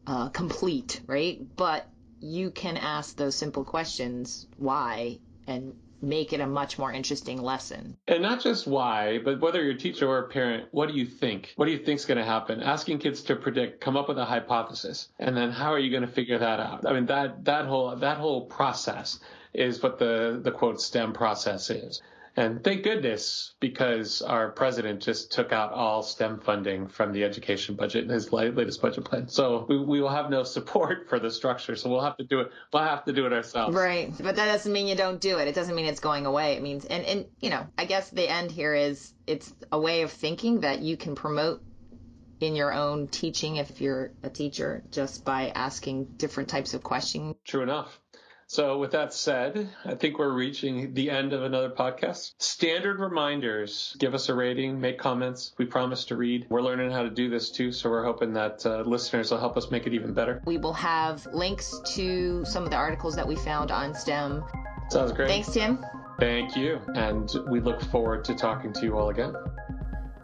uh, 0.06 0.28
complete, 0.30 1.00
right? 1.06 1.40
But 1.56 1.86
you 2.20 2.50
can 2.50 2.76
ask 2.76 3.16
those 3.16 3.34
simple 3.34 3.64
questions 3.64 4.46
why 4.56 5.18
and 5.46 5.74
make 6.02 6.32
it 6.32 6.40
a 6.40 6.46
much 6.46 6.78
more 6.78 6.92
interesting 6.92 7.40
lesson. 7.40 7.96
And 8.08 8.22
not 8.22 8.42
just 8.42 8.66
why, 8.66 9.20
but 9.24 9.40
whether 9.40 9.62
you're 9.62 9.74
a 9.74 9.78
teacher 9.78 10.08
or 10.08 10.18
a 10.18 10.28
parent, 10.28 10.68
what 10.72 10.88
do 10.88 10.94
you 10.94 11.06
think? 11.06 11.52
What 11.56 11.66
do 11.66 11.72
you 11.72 11.78
think 11.78 12.00
is 12.00 12.04
going 12.06 12.18
to 12.18 12.24
happen? 12.24 12.60
Asking 12.60 12.98
kids 12.98 13.22
to 13.22 13.36
predict, 13.36 13.80
come 13.80 13.96
up 13.96 14.08
with 14.08 14.18
a 14.18 14.24
hypothesis, 14.24 15.08
and 15.18 15.36
then 15.36 15.50
how 15.50 15.72
are 15.72 15.78
you 15.78 15.90
going 15.90 16.06
to 16.06 16.12
figure 16.12 16.38
that 16.38 16.58
out? 16.58 16.86
I 16.86 16.92
mean, 16.92 17.06
that 17.06 17.44
that 17.44 17.66
whole 17.66 17.94
that 17.96 18.18
whole 18.18 18.46
process 18.46 19.20
is 19.54 19.82
what 19.82 19.98
the 19.98 20.40
the 20.42 20.50
quote 20.50 20.80
STEM 20.80 21.12
process 21.12 21.70
is. 21.70 22.02
And 22.34 22.64
thank 22.64 22.82
goodness, 22.82 23.52
because 23.60 24.22
our 24.22 24.50
president 24.50 25.02
just 25.02 25.32
took 25.32 25.52
out 25.52 25.72
all 25.72 26.02
STEM 26.02 26.40
funding 26.40 26.88
from 26.88 27.12
the 27.12 27.24
education 27.24 27.74
budget 27.74 28.04
in 28.04 28.10
his 28.10 28.32
latest 28.32 28.80
budget 28.80 29.04
plan. 29.04 29.28
So 29.28 29.66
we, 29.68 29.78
we 29.78 30.00
will 30.00 30.08
have 30.08 30.30
no 30.30 30.42
support 30.42 31.10
for 31.10 31.18
the 31.18 31.30
structure. 31.30 31.76
So 31.76 31.90
we'll 31.90 32.00
have 32.00 32.16
to 32.16 32.24
do 32.24 32.40
it. 32.40 32.50
We'll 32.72 32.84
have 32.84 33.04
to 33.04 33.12
do 33.12 33.26
it 33.26 33.34
ourselves. 33.34 33.76
Right. 33.76 34.14
But 34.16 34.36
that 34.36 34.46
doesn't 34.46 34.72
mean 34.72 34.86
you 34.86 34.94
don't 34.94 35.20
do 35.20 35.38
it. 35.38 35.48
It 35.48 35.54
doesn't 35.54 35.74
mean 35.74 35.84
it's 35.84 36.00
going 36.00 36.24
away. 36.24 36.54
It 36.54 36.62
means, 36.62 36.86
and, 36.86 37.04
and, 37.04 37.26
you 37.40 37.50
know, 37.50 37.66
I 37.76 37.84
guess 37.84 38.08
the 38.08 38.26
end 38.26 38.50
here 38.50 38.74
is 38.74 39.12
it's 39.26 39.52
a 39.70 39.78
way 39.78 40.00
of 40.00 40.10
thinking 40.10 40.60
that 40.60 40.80
you 40.80 40.96
can 40.96 41.14
promote 41.14 41.62
in 42.40 42.56
your 42.56 42.72
own 42.72 43.08
teaching 43.08 43.56
if 43.56 43.80
you're 43.80 44.10
a 44.22 44.30
teacher 44.30 44.82
just 44.90 45.24
by 45.24 45.52
asking 45.54 46.06
different 46.16 46.48
types 46.48 46.72
of 46.72 46.82
questions. 46.82 47.36
True 47.44 47.62
enough. 47.62 48.00
So, 48.46 48.78
with 48.78 48.92
that 48.92 49.14
said, 49.14 49.70
I 49.84 49.94
think 49.94 50.18
we're 50.18 50.32
reaching 50.32 50.92
the 50.94 51.10
end 51.10 51.32
of 51.32 51.42
another 51.42 51.70
podcast. 51.70 52.32
Standard 52.38 52.98
reminders 52.98 53.96
give 53.98 54.14
us 54.14 54.28
a 54.28 54.34
rating, 54.34 54.80
make 54.80 54.98
comments. 54.98 55.52
We 55.58 55.64
promise 55.64 56.04
to 56.06 56.16
read. 56.16 56.46
We're 56.50 56.62
learning 56.62 56.90
how 56.90 57.02
to 57.02 57.10
do 57.10 57.30
this 57.30 57.50
too, 57.50 57.72
so 57.72 57.88
we're 57.88 58.04
hoping 58.04 58.32
that 58.34 58.64
uh, 58.66 58.82
listeners 58.82 59.30
will 59.30 59.38
help 59.38 59.56
us 59.56 59.70
make 59.70 59.86
it 59.86 59.94
even 59.94 60.12
better. 60.12 60.42
We 60.44 60.58
will 60.58 60.74
have 60.74 61.26
links 61.32 61.80
to 61.94 62.44
some 62.44 62.64
of 62.64 62.70
the 62.70 62.76
articles 62.76 63.16
that 63.16 63.26
we 63.26 63.36
found 63.36 63.70
on 63.70 63.94
STEM. 63.94 64.44
Sounds 64.90 65.12
great. 65.12 65.28
Thanks, 65.28 65.50
Tim. 65.50 65.84
Thank 66.18 66.56
you. 66.56 66.80
And 66.94 67.30
we 67.48 67.60
look 67.60 67.80
forward 67.80 68.24
to 68.26 68.34
talking 68.34 68.72
to 68.74 68.84
you 68.84 68.98
all 68.98 69.08
again. 69.08 69.34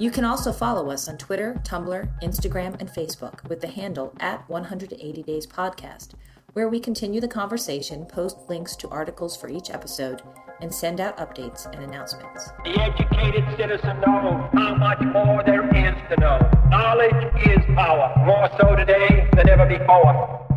You 0.00 0.12
can 0.12 0.24
also 0.24 0.52
follow 0.52 0.90
us 0.90 1.08
on 1.08 1.18
Twitter, 1.18 1.60
Tumblr, 1.64 2.08
Instagram, 2.22 2.78
and 2.78 2.88
Facebook 2.88 3.48
with 3.48 3.60
the 3.60 3.66
handle 3.66 4.12
at 4.20 4.48
180 4.48 5.22
Days 5.24 5.44
Podcast 5.44 6.10
where 6.54 6.68
we 6.68 6.80
continue 6.80 7.20
the 7.20 7.28
conversation, 7.28 8.06
post 8.06 8.48
links 8.48 8.74
to 8.76 8.88
articles 8.88 9.36
for 9.36 9.48
each 9.48 9.70
episode, 9.70 10.22
and 10.60 10.74
send 10.74 10.98
out 10.98 11.16
updates 11.18 11.66
and 11.72 11.84
announcements. 11.84 12.50
The 12.64 12.80
educated 12.80 13.44
citizen 13.56 14.00
knows 14.00 14.48
how 14.54 14.74
much 14.74 15.00
more 15.00 15.42
there 15.44 15.64
is 15.68 15.94
to 16.10 16.20
know. 16.20 16.50
Knowledge 16.70 17.32
is 17.46 17.64
power, 17.74 18.12
more 18.24 18.48
so 18.58 18.74
today 18.74 19.28
than 19.36 19.48
ever 19.48 19.66
before. 19.66 20.47